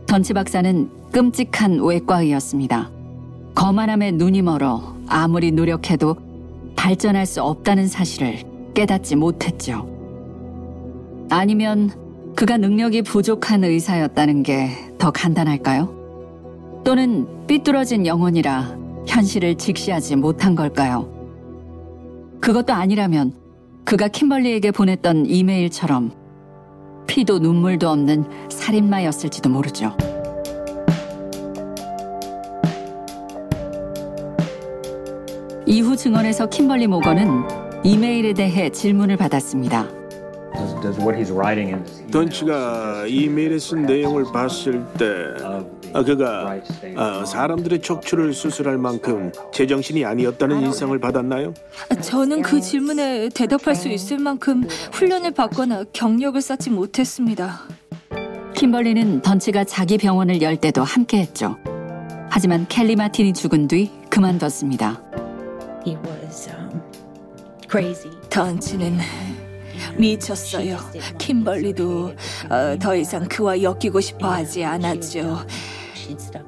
던치 0.08 0.32
박사는 0.32 0.90
끔찍한 1.12 1.80
외과의였습니다. 1.80 2.90
거만함에 3.54 4.10
눈이 4.10 4.42
멀어 4.42 4.96
아무리 5.06 5.52
노력해도 5.52 6.16
발전할 6.74 7.24
수 7.24 7.40
없다는 7.40 7.86
사실을 7.86 8.42
깨닫지 8.74 9.14
못했죠. 9.14 9.88
아니면 11.30 11.90
그가 12.34 12.56
능력이 12.56 13.02
부족한 13.02 13.62
의사였다는 13.62 14.42
게 14.42 14.70
더 14.98 15.12
간단할까요? 15.12 16.82
또는 16.84 17.28
삐뚤어진 17.46 18.08
영혼이라 18.08 18.76
현실을 19.06 19.54
직시하지 19.54 20.16
못한 20.16 20.56
걸까요? 20.56 21.08
그것도 22.40 22.72
아니라면 22.72 23.40
그가 23.84 24.08
킴벌리에게 24.08 24.70
보냈던 24.70 25.26
이메일처럼 25.26 26.12
피도 27.06 27.40
눈물도 27.40 27.88
없는 27.88 28.24
살인마였을지도 28.48 29.50
모르죠. 29.50 29.96
이후 35.66 35.96
증언에서 35.96 36.48
킴벌리 36.48 36.86
모건은 36.86 37.42
이메일에 37.84 38.32
대해 38.32 38.70
질문을 38.70 39.16
받았습니다. 39.16 39.88
던치가 42.10 43.06
이메일에 43.06 43.58
쓴 43.58 43.82
내용을 43.82 44.24
봤을 44.32 44.84
때 44.98 45.06
아, 45.44 45.64
그가 45.92 46.58
아, 46.96 47.24
사람들의 47.24 47.82
척추를 47.82 48.32
수술할 48.32 48.78
만큼 48.78 49.32
제정신이 49.52 50.04
아니었다는 50.04 50.62
인상을 50.62 50.98
받았나요? 50.98 51.52
저는 52.00 52.42
그 52.42 52.60
질문에 52.60 53.28
대답할 53.30 53.74
수 53.74 53.88
있을 53.88 54.18
만큼 54.18 54.64
훈련을 54.92 55.32
받거나 55.32 55.84
경력을 55.92 56.40
쌓지 56.40 56.70
못했습니다. 56.70 57.60
킴벌리는 58.54 59.22
던치가 59.22 59.64
자기 59.64 59.98
병원을 59.98 60.40
열 60.40 60.56
때도 60.56 60.82
함께했죠. 60.82 61.58
하지만 62.30 62.66
켈리 62.68 62.96
마틴이 62.96 63.34
죽은 63.34 63.68
뒤 63.68 63.90
그만뒀습니다. 64.08 65.02
Um. 65.84 65.98
던치는 68.30 68.98
미쳤어요. 69.96 70.78
킴벌리도 71.18 72.12
어, 72.50 72.78
더 72.78 72.94
이상 72.94 73.26
그와 73.28 73.60
엮이고 73.62 74.00
싶어 74.00 74.30
하지 74.30 74.64
않았죠. 74.64 75.46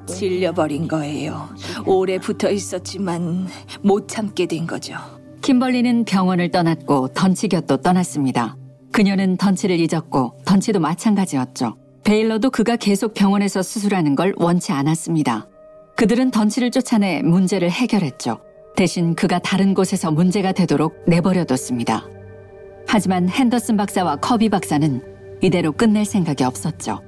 질려버린 0.07 0.87
거예요. 0.87 1.49
오래 1.85 2.17
붙어 2.17 2.49
있었지만 2.49 3.47
못 3.81 4.07
참게 4.07 4.45
된 4.45 4.67
거죠. 4.67 4.95
킴벌리는 5.41 6.05
병원을 6.05 6.51
떠났고 6.51 7.09
던치 7.09 7.47
곁도 7.47 7.77
떠났습니다. 7.77 8.57
그녀는 8.91 9.37
던치를 9.37 9.79
잊었고 9.79 10.39
던치도 10.45 10.79
마찬가지였죠. 10.79 11.75
베일러도 12.03 12.49
그가 12.49 12.75
계속 12.75 13.13
병원에서 13.13 13.61
수술하는 13.61 14.15
걸 14.15 14.33
원치 14.37 14.71
않았습니다. 14.71 15.47
그들은 15.95 16.31
던치를 16.31 16.71
쫓아내 16.71 17.21
문제를 17.23 17.69
해결했죠. 17.71 18.39
대신 18.75 19.15
그가 19.15 19.39
다른 19.39 19.73
곳에서 19.73 20.11
문제가 20.11 20.51
되도록 20.51 21.03
내버려뒀습니다. 21.07 22.05
하지만 22.87 23.29
핸더슨 23.29 23.77
박사와 23.77 24.17
커비 24.17 24.49
박사는 24.49 25.01
이대로 25.41 25.71
끝낼 25.71 26.05
생각이 26.05 26.43
없었죠. 26.43 27.01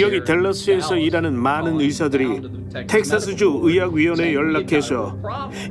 여기 0.00 0.24
댈러스에서 0.24 0.96
일하는 0.96 1.34
많은 1.34 1.80
의사들이 1.80 2.42
텍사스주 2.86 3.60
의학위원회에 3.62 4.34
연락해서 4.34 5.16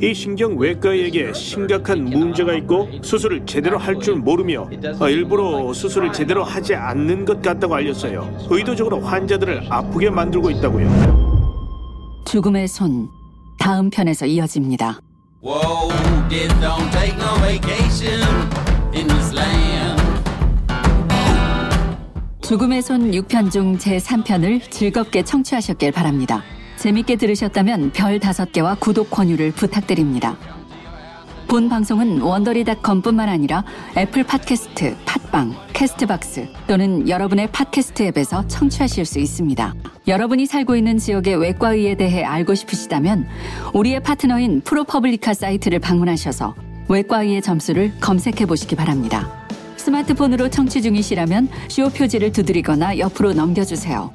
이 0.02 0.14
신경외과에게 0.14 1.34
심각한 1.34 2.06
문제가 2.06 2.54
있고 2.56 2.90
수술을 3.02 3.46
제대로 3.46 3.78
할 3.78 3.98
줄 3.98 4.16
모르며 4.16 4.70
일부러 5.10 5.74
수술을 5.74 6.14
제대로 6.14 6.44
하지 6.44 6.76
않는 6.76 7.26
것 7.26 7.42
같다고 7.42 7.74
알렸어요. 7.76 8.48
의도적으로 8.50 9.00
환자들을 9.02 9.66
아프게 9.70 10.10
만들고 10.12 10.52
있다고요. 10.52 12.24
죽음의 12.26 12.68
손 12.68 13.10
다음 13.60 13.90
편에서 13.90 14.26
이어집니다. 14.28 15.00
Whoa, 15.44 15.90
죽음의 22.48 22.82
손 22.82 23.12
6편 23.12 23.52
중 23.52 23.78
제3편을 23.78 24.72
즐겁게 24.72 25.22
청취하셨길 25.22 25.92
바랍니다. 25.92 26.44
재밌게 26.78 27.18
들으셨다면 27.18 27.92
별 27.92 28.20
5개와 28.20 28.80
구독 28.80 29.12
권유를 29.12 29.52
부탁드립니다. 29.52 30.38
본 31.50 31.68
방송은 31.68 32.22
원더리닷컴뿐만 32.22 33.28
아니라 33.28 33.66
애플 33.98 34.24
팟캐스트, 34.24 34.96
팟빵, 35.04 35.56
캐스트박스 35.74 36.48
또는 36.68 37.10
여러분의 37.10 37.52
팟캐스트 37.52 38.04
앱에서 38.04 38.48
청취하실 38.48 39.04
수 39.04 39.20
있습니다. 39.20 39.74
여러분이 40.08 40.46
살고 40.46 40.78
있는 40.78 40.98
지역의 41.00 41.36
외과의에 41.36 41.96
대해 41.96 42.24
알고 42.24 42.56
싶으시다면 42.56 43.28
우리의 43.74 44.02
파트너인 44.02 44.62
프로퍼블리카 44.62 45.34
사이트를 45.34 45.80
방문하셔서 45.80 46.56
외과의의 46.88 47.42
점수를 47.42 47.92
검색해 48.00 48.46
보시기 48.46 48.78
바랍니다. 48.78 49.47
스마트폰으로 49.88 50.50
청취 50.50 50.82
중이시라면 50.82 51.48
쇼 51.70 51.90
표지를 51.90 52.34
두드리거나 52.34 52.98
옆으로 52.98 53.34
넘겨주세요. 53.34 54.12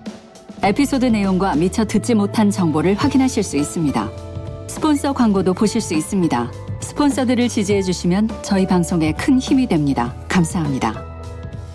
에피소드 0.63 1.07
내용과 1.07 1.55
미처 1.57 1.85
듣지 1.87 2.15
못한 2.15 2.51
정보를 2.51 2.95
확인하실 2.95 3.43
수 3.43 3.57
있습니다. 3.57 4.11
스폰서 4.69 5.15
광고도 5.15 5.55
보실 5.55 5.81
수 5.81 5.95
있습니다. 5.95 6.51
스폰서들을 6.81 7.49
지지해 7.49 7.81
주시면 7.81 8.29
저희 8.43 8.67
방송에 8.67 9.13
큰 9.13 9.39
힘이 9.39 9.67
됩니다. 9.67 10.15
감사합니다. 10.29 10.95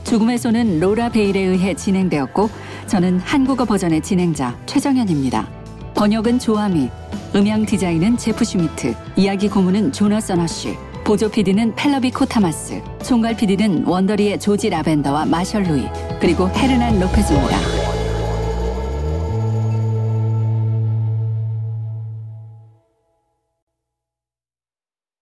죽음의 0.03 0.37
손은 0.37 0.79
로라 0.79 1.09
베일에 1.09 1.39
의해 1.39 1.73
진행되었고 1.73 2.49
저는 2.85 3.19
한국어 3.19 3.65
버전의 3.65 4.01
진행자 4.01 4.57
최정현입니다. 4.67 5.49
번역은 5.95 6.37
조아미, 6.37 6.89
음향 7.35 7.65
디자인은 7.65 8.17
제프 8.17 8.45
슈미트, 8.45 8.93
이야기 9.15 9.49
고문은 9.49 9.91
조나선 9.91 10.39
허쉬, 10.39 10.77
보조 11.07 11.29
PD는 11.29 11.73
펠러비 11.75 12.11
코타마스, 12.11 12.81
총괄 13.01 13.33
PD는 13.37 13.85
원더리의 13.85 14.41
조지 14.41 14.69
라벤더와 14.69 15.23
마셜 15.23 15.63
루이, 15.63 15.87
그리고 16.19 16.49
헤르난 16.49 16.99
로페즈입니다. 16.99 17.96